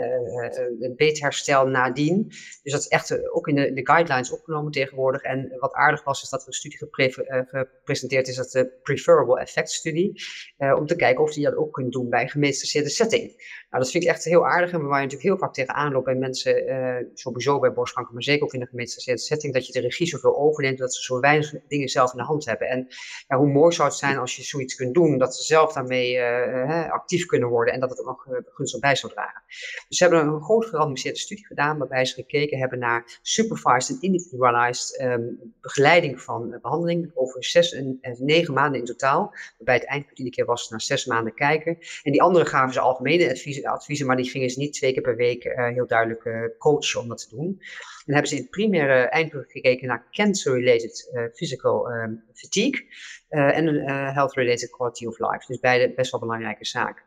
een 0.79 0.93
beter 0.95 1.23
herstel 1.23 1.67
nadien. 1.67 2.27
Dus 2.63 2.71
dat 2.71 2.81
is 2.81 2.87
echt 2.87 3.29
ook 3.29 3.47
in 3.47 3.55
de, 3.55 3.73
de, 3.73 3.85
guidelines 3.85 4.31
opgenomen 4.31 4.71
tegenwoordig. 4.71 5.21
En 5.21 5.55
wat 5.59 5.73
aardig 5.73 6.03
was, 6.03 6.23
is 6.23 6.29
dat 6.29 6.41
er 6.41 6.47
een 6.47 6.53
studie 6.53 6.77
gepresenteerd 6.77 8.27
is, 8.27 8.35
dat 8.35 8.51
de 8.51 8.79
Preferable 8.83 9.39
Effect 9.39 9.71
studie, 9.71 10.23
om 10.57 10.85
te 10.85 10.95
kijken 10.95 11.23
of 11.23 11.33
die 11.33 11.43
dat 11.43 11.55
ook 11.55 11.73
kunt 11.73 11.91
doen 11.91 12.09
bij 12.09 12.31
een 12.33 12.53
setting. 12.53 13.21
Nou, 13.69 13.83
dat 13.83 13.91
vind 13.91 14.03
ik 14.03 14.09
echt 14.09 14.23
heel 14.23 14.47
aardig. 14.47 14.71
En 14.71 14.79
waar 14.79 15.01
je 15.01 15.03
natuurlijk 15.03 15.21
heel 15.21 15.37
vaak 15.37 15.53
tegenaan 15.53 15.91
loopt 15.91 16.05
bij 16.05 16.15
mensen, 16.15 17.11
sowieso 17.13 17.59
bij 17.59 17.73
borstkanker, 17.73 18.13
maar 18.13 18.23
zeker 18.23 18.43
ook 18.43 18.53
in 18.53 18.59
de 18.59 18.65
gemeenschappelijke 18.65 19.23
setting, 19.23 19.53
dat 19.53 19.67
je 19.67 19.73
de 19.73 19.79
regie 19.79 20.07
zoveel 20.07 20.37
overneemt, 20.37 20.77
dat 20.77 20.95
ze 20.95 21.01
zo 21.01 21.19
weinig 21.19 21.53
dingen 21.73 21.89
zelf 21.89 22.11
in 22.11 22.17
de 22.17 22.23
hand 22.23 22.45
hebben. 22.45 22.67
En 22.67 22.87
ja, 23.27 23.37
hoe 23.37 23.51
mooi 23.51 23.71
zou 23.73 23.87
het 23.87 23.97
zijn 23.97 24.17
als 24.17 24.35
je 24.35 24.43
zoiets 24.43 24.75
kunt 24.75 24.93
doen, 24.93 25.17
dat 25.17 25.35
ze 25.35 25.43
zelf 25.43 25.73
daarmee 25.73 26.15
uh, 26.15 26.91
actief 26.91 27.25
kunnen 27.25 27.49
worden 27.49 27.73
en 27.73 27.79
dat 27.79 27.89
het 27.89 27.99
ook 27.99 28.05
nog 28.05 28.25
uh, 28.25 28.37
gunstig 28.53 28.79
bij 28.79 28.95
zou 28.95 29.13
dragen. 29.13 29.41
Dus 29.87 29.97
ze 29.97 30.03
hebben 30.03 30.27
een 30.27 30.43
groot 30.43 30.65
gerandomiseerde 30.65 31.19
studie 31.19 31.45
gedaan, 31.45 31.77
waarbij 31.77 32.05
ze 32.05 32.13
gekeken 32.13 32.59
hebben 32.59 32.79
naar 32.79 33.19
supervised 33.21 33.95
en 33.95 34.01
individualized 34.01 35.01
um, 35.01 35.53
begeleiding 35.61 36.21
van 36.21 36.57
behandeling 36.61 37.11
over 37.13 37.43
zes 37.43 37.73
en, 37.73 37.97
en, 38.01 38.17
negen 38.19 38.53
maanden 38.53 38.79
in 38.79 38.85
totaal. 38.85 39.35
Waarbij 39.57 39.75
het 39.75 39.85
eindpunt 39.85 40.17
iedere 40.17 40.35
keer 40.35 40.45
was 40.45 40.69
naar 40.69 40.81
zes 40.81 41.05
maanden 41.05 41.33
kijken. 41.33 41.77
En 42.03 42.11
die 42.11 42.21
andere 42.21 42.45
gaven 42.45 42.73
ze 42.73 42.79
algemene 42.79 43.29
adviezen, 43.29 43.65
adviezen 43.65 44.07
maar 44.07 44.15
die 44.15 44.29
gingen 44.29 44.49
ze 44.49 44.59
niet 44.59 44.73
twee 44.73 44.93
keer 44.93 45.01
per 45.01 45.15
week 45.15 45.43
heel 45.43 45.87
duidelijk 45.87 46.55
coachen 46.57 47.01
om 47.01 47.07
dat 47.07 47.29
te 47.29 47.35
doen. 47.35 47.61
En 48.05 48.13
hebben 48.13 48.27
ze 48.27 48.35
in 48.35 48.41
het 48.41 48.51
primaire 48.51 48.93
eindpunt 48.93 49.51
gekeken 49.51 49.87
naar 49.87 50.07
cancer-related 50.11 51.09
uh, 51.13 51.23
physical 51.33 51.91
um, 51.91 52.23
fatigue 52.33 52.85
uh, 53.29 53.57
en 53.57 53.73
uh, 53.73 54.13
health-related 54.13 54.69
quality 54.69 55.05
of 55.05 55.19
life. 55.19 55.43
Dus 55.47 55.59
beide 55.59 55.93
best 55.93 56.11
wel 56.11 56.19
belangrijke 56.19 56.65
zaken. 56.65 57.03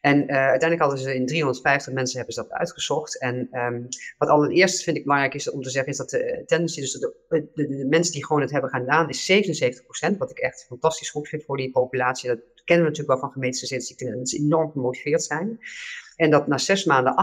En 0.00 0.28
uiteindelijk 0.28 0.80
hadden 0.80 0.98
ze 0.98 1.14
in 1.14 1.26
350 1.26 1.92
mensen 1.92 2.16
hebben 2.16 2.34
ze 2.34 2.42
dat 2.42 2.50
uitgezocht. 2.50 3.20
En 3.20 3.48
um, 3.52 3.88
wat 4.18 4.28
allereerst 4.28 4.82
vind 4.82 4.96
ik 4.96 5.02
belangrijk 5.02 5.34
is 5.34 5.50
om 5.50 5.62
te 5.62 5.70
zeggen, 5.70 5.92
is 5.92 5.98
dat 5.98 6.10
de 6.10 6.42
tendency, 6.46 6.80
dus 6.80 6.92
de, 6.92 7.14
de, 7.28 7.48
de, 7.54 7.86
mensen 7.88 8.12
die 8.12 8.26
gewoon 8.26 8.42
het 8.42 8.50
hebben 8.50 8.70
gedaan, 8.70 9.08
is 9.08 9.32
77%. 10.12 10.16
Wat 10.18 10.30
ik 10.30 10.38
echt 10.38 10.64
fantastisch 10.68 11.10
goed 11.10 11.28
vind 11.28 11.44
voor 11.44 11.56
die 11.56 11.70
populatie. 11.70 12.28
Dat 12.28 12.38
kennen 12.64 12.84
we 12.84 12.90
natuurlijk 12.90 13.20
wel 13.20 13.28
van 13.28 13.32
gemeentesziekten, 13.32 14.18
dat 14.18 14.28
ze 14.28 14.36
enorm 14.36 14.70
gemotiveerd 14.70 15.22
zijn. 15.22 15.58
En 16.16 16.30
dat 16.30 16.46
na 16.46 16.58
zes 16.58 16.84
maanden 16.84 17.14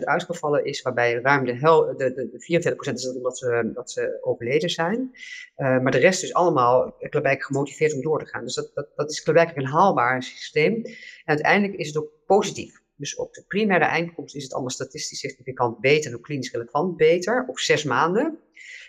18% 0.00 0.04
uitgevallen 0.04 0.64
is, 0.64 0.82
waarbij 0.82 1.14
ruim 1.14 1.44
de, 1.44 1.54
hel, 1.54 1.96
de, 1.96 2.12
de, 2.12 2.74
44% 2.90 2.92
is 2.92 3.12
omdat 3.16 3.38
ze, 3.38 3.70
dat 3.74 3.90
ze 3.90 4.18
overleden 4.20 4.70
zijn. 4.70 5.10
Uh, 5.56 5.78
maar 5.80 5.92
de 5.92 5.98
rest 5.98 6.22
is 6.22 6.34
allemaal 6.34 6.82
klaarblijkelijk 6.82 7.44
gemotiveerd 7.44 7.94
om 7.94 8.02
door 8.02 8.18
te 8.18 8.26
gaan. 8.26 8.44
Dus 8.44 8.54
dat, 8.54 8.70
dat, 8.74 8.88
dat 8.96 9.10
is 9.10 9.22
klaarblijkelijk 9.22 9.66
een 9.66 9.74
haalbaar 9.74 10.22
systeem. 10.22 10.74
En 10.84 10.94
uiteindelijk 11.24 11.78
is 11.78 11.86
het 11.86 11.98
ook 11.98 12.10
positief. 12.26 12.80
Dus 12.96 13.16
op 13.16 13.34
de 13.34 13.44
primaire 13.48 13.84
eindkomst 13.84 14.34
is 14.34 14.42
het 14.42 14.52
allemaal 14.52 14.70
statistisch 14.70 15.18
significant 15.18 15.80
beter 15.80 16.12
en 16.12 16.20
klinisch 16.20 16.52
relevant 16.52 16.96
beter 16.96 17.44
op 17.48 17.58
zes 17.58 17.84
maanden. 17.84 18.38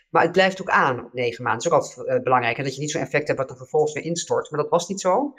Maar 0.09 0.23
het 0.23 0.31
blijft 0.31 0.61
ook 0.61 0.69
aan 0.69 1.05
op 1.05 1.13
negen 1.13 1.43
maanden. 1.43 1.69
Dat 1.69 1.83
is 1.83 1.95
ook 1.95 1.97
altijd 1.97 2.17
uh, 2.17 2.23
belangrijk. 2.23 2.63
Dat 2.63 2.75
je 2.75 2.81
niet 2.81 2.91
zo'n 2.91 3.01
effect 3.01 3.27
hebt 3.27 3.39
wat 3.39 3.49
er 3.49 3.57
vervolgens 3.57 3.93
weer 3.93 4.03
instort. 4.03 4.51
Maar 4.51 4.61
dat 4.61 4.69
was 4.69 4.87
niet 4.87 5.01
zo. 5.01 5.33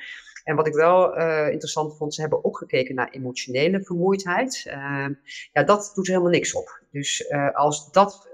En 0.44 0.56
wat 0.56 0.66
ik 0.66 0.74
wel 0.74 1.16
interessant 1.48 1.96
vond, 1.96 2.14
ze 2.14 2.20
hebben 2.20 2.44
ook 2.44 2.58
gekeken 2.58 2.94
naar 2.94 3.10
emotionele 3.10 3.82
vermoeidheid. 3.82 4.64
Ehm, 4.66 5.12
ja, 5.52 5.62
dat 5.62 5.92
doet 5.94 6.06
er 6.06 6.12
helemaal 6.12 6.32
niks 6.32 6.54
op. 6.54 6.82
Dus 6.90 7.32
als 7.52 7.92
dat 7.92 8.28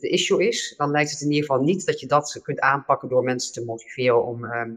de 0.00 0.08
issue 0.10 0.48
is, 0.48 0.74
dan 0.76 0.90
lijkt 0.90 1.10
het 1.10 1.20
in 1.20 1.30
ieder 1.30 1.46
geval 1.46 1.62
niet 1.62 1.86
dat 1.86 2.00
je 2.00 2.06
dat 2.06 2.40
kunt 2.42 2.60
aanpakken 2.60 3.08
door 3.08 3.22
mensen 3.22 3.52
te 3.52 3.64
motiveren 3.64 4.24
om 4.24 4.44
ehm, 4.44 4.74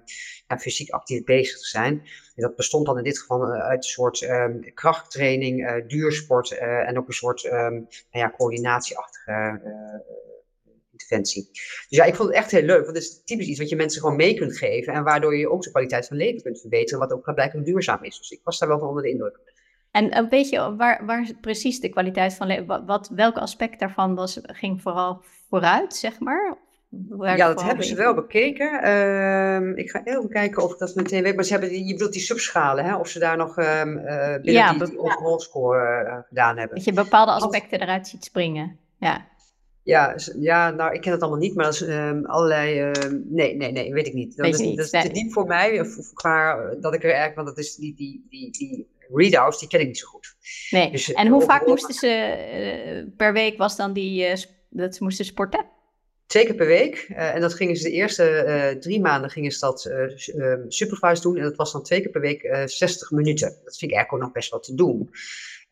fysiek 0.59 0.89
actief 0.89 1.23
bezig 1.23 1.59
te 1.59 1.67
zijn. 1.67 2.03
dat 2.35 2.55
bestond 2.55 2.85
dan 2.85 2.97
in 2.97 3.03
dit 3.03 3.19
geval 3.19 3.51
uit 3.51 3.77
een 3.77 3.83
soort 3.83 4.21
um, 4.21 4.73
krachttraining, 4.73 5.83
duursport 5.87 6.51
en 6.57 6.97
ook 6.97 7.07
een 7.07 7.13
soort 7.13 7.43
nou 7.43 7.87
ja, 8.11 8.33
coördinatieachtige 8.37 9.61
interventie. 10.93 11.49
Dus 11.51 11.85
ja, 11.89 12.03
ik 12.03 12.15
vond 12.15 12.29
het 12.29 12.37
echt 12.37 12.51
heel 12.51 12.61
leuk, 12.61 12.83
want 12.83 12.95
het 12.95 13.05
is 13.05 13.21
typisch 13.23 13.47
iets 13.47 13.59
wat 13.59 13.69
je 13.69 13.75
mensen 13.75 14.01
gewoon 14.01 14.15
mee 14.15 14.33
kunt 14.33 14.57
geven 14.57 14.93
en 14.93 15.03
waardoor 15.03 15.35
je 15.35 15.49
ook 15.49 15.63
de 15.63 15.71
kwaliteit 15.71 16.07
van 16.07 16.17
leven 16.17 16.41
kunt 16.41 16.59
verbeteren, 16.59 16.99
wat 16.99 17.13
ook 17.13 17.33
blijkbaar 17.33 17.63
duurzaam 17.63 18.03
is. 18.03 18.17
Dus 18.17 18.31
ik 18.31 18.41
was 18.43 18.59
daar 18.59 18.69
wel 18.69 18.79
van 18.79 18.87
onder 18.87 19.03
de 19.03 19.09
indruk. 19.09 19.39
En 19.91 20.05
uh, 20.05 20.29
weet 20.29 20.49
je 20.49 20.75
waar, 20.75 21.05
waar 21.05 21.31
precies 21.41 21.79
de 21.79 21.89
kwaliteit 21.89 22.33
van 22.33 22.47
leven, 22.47 22.85
wat, 22.85 23.11
welk 23.15 23.37
aspect 23.37 23.79
daarvan 23.79 24.15
was, 24.15 24.39
ging 24.41 24.81
vooral 24.81 25.21
vooruit, 25.49 25.95
zeg 25.95 26.19
maar? 26.19 26.57
ja, 27.19 27.35
dat 27.35 27.63
hebben 27.63 27.85
ze 27.85 27.95
wel 27.95 28.13
bekeken. 28.13 28.81
Ehm, 28.81 29.71
ik 29.77 29.89
ga 29.89 30.01
even 30.03 30.29
kijken 30.29 30.63
of 30.63 30.71
ik 30.71 30.77
dat 30.77 30.95
meteen 30.95 31.23
weet. 31.23 31.35
Maar 31.35 31.43
ze 31.43 31.51
hebben, 31.51 31.85
je 31.85 31.93
bedoelt 31.93 32.13
die 32.13 32.21
subschalen, 32.21 32.85
hè? 32.85 32.95
of 32.95 33.07
ze 33.07 33.19
daar 33.19 33.37
nog 33.37 33.57
um, 33.57 33.97
uh, 33.97 34.33
binnen 34.33 34.53
ja, 34.53 34.73
die, 34.73 34.85
die 34.85 34.99
overall 34.99 35.39
score 35.39 36.03
uh, 36.05 36.17
gedaan 36.27 36.57
hebben. 36.57 36.75
Dat 36.75 36.85
je 36.85 36.93
bepaalde 36.93 37.31
aspecten 37.31 37.81
eruit 37.81 38.07
ziet 38.07 38.23
springen. 38.23 38.77
Ja. 38.97 39.25
Ja, 39.83 40.15
ja, 40.39 40.69
nou, 40.71 40.93
ik 40.93 41.01
ken 41.01 41.11
het 41.11 41.21
allemaal 41.21 41.39
niet, 41.39 41.55
maar 41.55 41.65
dat 41.65 41.73
is 41.73 41.81
um, 41.81 42.25
allerlei. 42.25 42.89
Uh, 42.89 42.91
nee, 43.23 43.55
nee, 43.55 43.71
nee, 43.71 43.93
weet 43.93 44.07
ik 44.07 44.13
niet. 44.13 44.37
Dat, 44.37 44.47
is, 44.47 44.57
niet, 44.57 44.77
dat 44.77 44.93
is 44.93 45.01
te 45.01 45.11
diep 45.11 45.31
voor 45.31 45.45
mij, 45.45 45.79
of, 45.79 45.97
of 45.97 46.13
qua, 46.13 46.69
dat 46.79 46.93
ik 46.93 47.03
er 47.03 47.09
eigenlijk, 47.09 47.35
want 47.35 47.47
dat 47.47 47.57
is 47.57 47.75
die, 47.75 47.95
die, 47.95 48.25
die, 48.29 48.51
die 48.51 48.87
readouts, 49.13 49.59
die 49.59 49.67
ken 49.67 49.79
ik 49.79 49.87
niet 49.87 49.97
zo 49.97 50.07
goed. 50.07 50.35
Nee. 50.69 50.91
Dus, 50.91 51.13
en 51.13 51.27
hoe 51.27 51.41
vaak 51.41 51.67
moesten 51.67 51.93
ze 51.93 53.03
uh, 53.05 53.15
per 53.17 53.33
week 53.33 53.57
was 53.57 53.75
dan 53.75 53.93
die, 53.93 54.29
uh, 54.29 54.35
dat 54.69 54.95
ze 54.95 55.03
moesten 55.03 55.25
sporten? 55.25 55.65
Twee 56.25 56.45
keer 56.45 56.55
per 56.55 56.67
week. 56.67 57.07
Uh, 57.09 57.35
en 57.35 57.41
dat 57.41 57.53
gingen 57.53 57.75
ze 57.75 57.83
de 57.83 57.91
eerste 57.91 58.77
drie 58.79 59.01
maanden 59.01 59.29
gingen 59.29 59.51
ze 59.51 59.59
dat 59.59 59.91
supervised 60.67 61.23
doen. 61.23 61.37
En 61.37 61.43
dat 61.43 61.55
was 61.55 61.71
dan 61.71 61.83
twee 61.83 62.01
keer 62.01 62.11
per 62.11 62.21
week 62.21 62.63
60 62.65 63.11
minuten. 63.11 63.47
Dat 63.63 63.77
vind 63.77 63.91
ik 63.91 63.97
eigenlijk 63.97 64.13
ook 64.13 64.19
nog 64.19 64.31
best 64.31 64.51
wel 64.51 64.59
te 64.59 64.75
doen. 64.75 65.09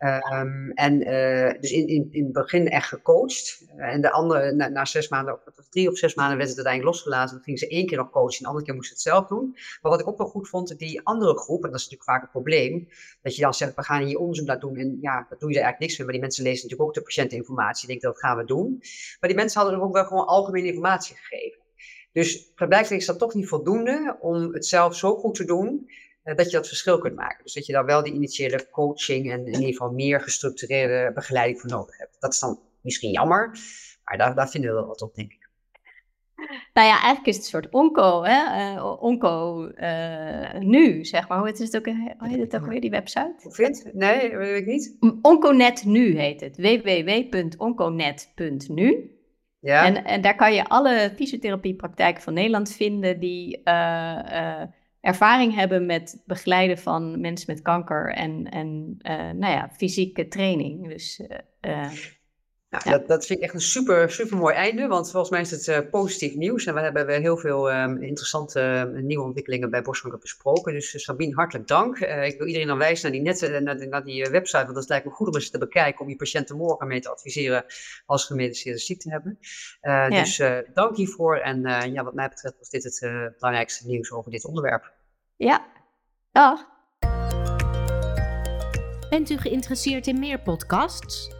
Um, 0.04 0.72
en 0.72 1.08
uh, 1.08 1.60
dus 1.60 1.72
in, 1.72 1.88
in, 1.88 2.08
in 2.12 2.24
het 2.24 2.34
begin 2.34 2.68
echt 2.68 2.88
gecoacht. 2.88 3.66
en 3.78 4.02
de 4.02 4.12
andere, 4.12 4.52
na, 4.52 4.68
na, 4.68 4.86
zes 4.86 5.10
maanden, 5.10 5.40
of 5.58 5.68
drie 5.70 5.90
of 5.90 5.98
zes 5.98 6.16
maanden, 6.16 6.38
werd 6.38 6.50
het 6.50 6.58
uiteindelijk 6.58 6.96
losgelaten. 6.96 7.36
Dan 7.36 7.44
gingen 7.44 7.60
ze 7.60 7.68
één 7.68 7.86
keer 7.86 7.98
nog 7.98 8.10
coachen, 8.10 8.38
en 8.38 8.42
de 8.42 8.48
andere 8.48 8.66
keer 8.66 8.76
moesten 8.76 8.98
ze 8.98 9.10
het 9.10 9.16
zelf 9.16 9.28
doen. 9.28 9.52
Maar 9.82 9.92
wat 9.92 10.00
ik 10.00 10.08
ook 10.08 10.18
wel 10.18 10.28
goed 10.28 10.50
vond, 10.50 10.78
die 10.80 11.02
andere 11.04 11.38
groep, 11.38 11.64
en 11.64 11.72
dat 11.72 11.80
is 11.80 11.86
natuurlijk 11.90 12.10
vaak 12.10 12.22
het 12.22 12.32
probleem, 12.32 12.88
dat 13.22 13.36
je 13.36 13.42
dan 13.42 13.54
zegt, 13.54 13.76
we 13.76 13.84
gaan 13.84 14.04
hier 14.04 14.18
onderzoek 14.18 14.48
naar 14.48 14.60
doen. 14.60 14.76
En 14.76 14.98
ja, 15.02 15.26
dat 15.30 15.40
doe 15.40 15.50
je 15.50 15.56
er 15.56 15.64
eigenlijk 15.64 15.80
niks 15.80 15.98
mee. 15.98 16.06
Maar 16.06 16.16
die 16.16 16.24
mensen 16.24 16.44
lezen 16.44 16.64
natuurlijk 16.64 16.90
ook 16.90 16.96
de 16.96 17.02
patiënteninformatie. 17.02 17.88
denken, 17.88 18.10
dat 18.10 18.20
gaan 18.20 18.38
we 18.38 18.46
doen. 18.46 18.78
Maar 19.20 19.30
die 19.30 19.40
mensen 19.40 19.62
hadden 19.62 19.82
ook 19.82 19.94
wel 19.94 20.06
gewoon 20.06 20.26
algemene 20.26 20.68
informatie 20.68 21.16
gegeven. 21.16 21.60
Dus 22.12 22.52
blijkbaar 22.56 22.92
is 22.92 23.06
dat 23.06 23.20
toch 23.20 23.34
niet 23.34 23.48
voldoende 23.48 24.18
om 24.20 24.54
het 24.54 24.66
zelf 24.66 24.96
zo 24.96 25.16
goed 25.16 25.36
te 25.36 25.46
doen 25.46 25.88
eh, 25.88 26.11
dat 26.24 26.46
je 26.46 26.58
dat 26.58 26.68
verschil 26.68 27.00
kunt 27.00 27.16
maken. 27.16 27.44
Dus 27.44 27.54
dat 27.54 27.66
je 27.66 27.74
daar 27.74 27.86
wel 27.86 28.04
die 28.04 28.14
initiële 28.14 28.70
coaching 28.70 29.32
en 29.32 29.40
in 29.46 29.54
ieder 29.54 29.72
geval 29.72 29.92
meer 29.92 30.22
gestructureerde 30.22 31.12
begeleiding 31.14 31.60
voor 31.60 31.70
nodig 31.70 31.98
hebt. 31.98 32.18
Dat 32.20 32.34
is 32.34 32.40
dan 32.40 32.60
misschien 32.82 33.12
jammer, 33.12 33.58
maar 34.04 34.18
daar, 34.18 34.36
daar 34.36 34.50
vinden 34.50 34.70
we 34.70 34.76
wel 34.76 34.88
wat 34.88 35.02
op, 35.02 35.16
denk 35.16 35.32
ik. 35.32 35.50
Nou 36.74 36.88
ja, 36.88 36.94
eigenlijk 36.94 37.28
is 37.28 37.36
het 37.36 37.44
een 37.44 37.50
soort 37.52 37.70
onco, 37.70 38.24
hè? 38.24 38.74
Uh, 38.76 39.02
onco 39.02 39.66
uh, 39.68 40.54
nu, 40.60 41.06
zeg 41.06 41.28
maar. 41.28 41.38
Hoe 41.38 41.48
heet 41.48 41.58
het 41.58 41.78
ook, 41.78 41.86
hoe 41.86 42.28
heet 42.28 42.40
het 42.40 42.56
ook 42.56 42.66
weer, 42.66 42.82
die 42.82 42.90
website? 42.90 43.36
Hoe 43.42 43.54
vindt? 43.54 43.94
Nee, 43.94 44.38
weet 44.38 44.60
ik 44.62 44.66
niet. 44.66 44.98
Onconet 45.22 45.86
nu 45.86 46.18
heet 46.18 46.42
het. 46.42 46.58
www.onconet.nu. 46.58 47.60
Ja. 49.60 49.86
En, 49.86 50.06
en 50.06 50.22
daar 50.22 50.36
kan 50.36 50.54
je 50.54 50.68
alle 50.68 51.12
fysiotherapiepraktijken 51.16 52.24
van 52.24 52.34
Nederland 52.34 52.72
vinden 52.72 53.20
die 53.20 53.62
uh, 53.64 54.62
ervaring 55.02 55.56
hebben 55.56 55.86
met 55.86 56.22
begeleiden 56.26 56.78
van 56.78 57.22
mensen 57.22 57.54
met 57.54 57.62
kanker 57.62 58.14
en, 58.14 58.50
en 58.50 58.98
uh, 59.02 59.16
nou 59.18 59.54
ja, 59.54 59.70
fysieke 59.78 60.28
training. 60.28 60.88
Dus, 60.88 61.22
uh, 61.62 61.92
nou, 62.72 62.84
ja. 62.86 62.92
dat, 62.92 63.08
dat 63.08 63.26
vind 63.26 63.40
ik 63.40 63.46
echt 63.46 63.54
een 63.54 63.62
super, 63.62 64.12
super 64.12 64.38
mooi 64.38 64.56
einde, 64.56 64.88
want 64.88 65.12
volgens 65.12 65.32
mij 65.32 65.42
is 65.42 65.52
het 65.52 65.68
uh, 65.68 65.90
positief 65.90 66.36
nieuws. 66.36 66.66
En 66.66 66.74
we 66.74 66.80
hebben 66.80 67.22
heel 67.22 67.38
veel 67.38 67.72
um, 67.74 68.04
interessante 68.04 68.92
nieuwe 68.94 69.24
ontwikkelingen 69.24 69.70
bij 69.70 69.82
Borstkanker 69.82 70.20
besproken. 70.20 70.74
Dus 70.74 71.04
Sabine, 71.04 71.34
hartelijk 71.34 71.68
dank. 71.68 72.00
ik 72.00 72.38
wil 72.38 72.48
iedereen 72.48 72.68
dan 72.68 72.78
wijzen 72.78 73.12
naar 73.12 73.22
die, 73.22 73.50
net, 73.50 73.62
naar, 73.64 73.88
naar 73.88 74.04
die 74.04 74.30
website, 74.30 74.64
want 74.64 74.76
dat 74.76 74.90
lijkt 74.90 75.06
me 75.06 75.12
goed 75.12 75.28
om 75.28 75.36
eens 75.36 75.50
te 75.50 75.58
bekijken, 75.58 76.02
om 76.02 76.10
je 76.10 76.16
patiënten 76.16 76.58
morgen 76.58 76.88
mee 76.88 77.00
te 77.00 77.10
adviseren 77.10 77.66
als 78.06 78.26
gemediceerde 78.26 78.80
ziekte 78.80 79.10
hebben. 79.10 79.40
Ja. 79.82 80.10
Dus 80.10 80.42
dank 80.74 80.96
hiervoor. 80.96 81.38
En 81.38 81.62
ja, 81.94 82.04
wat 82.04 82.14
mij 82.14 82.30
betreft 82.30 82.58
was 82.58 82.70
dit 82.70 82.84
het 82.84 83.00
belangrijkste 83.36 83.88
nieuws 83.88 84.12
over 84.12 84.32
dit 84.32 84.46
onderwerp. 84.46 84.92
Ja, 85.36 85.66
dag. 86.32 86.66
Bent 89.10 89.30
u 89.30 89.38
geïnteresseerd 89.38 90.08
in 90.08 90.20
meer 90.20 90.40
podcasts? 90.40 91.40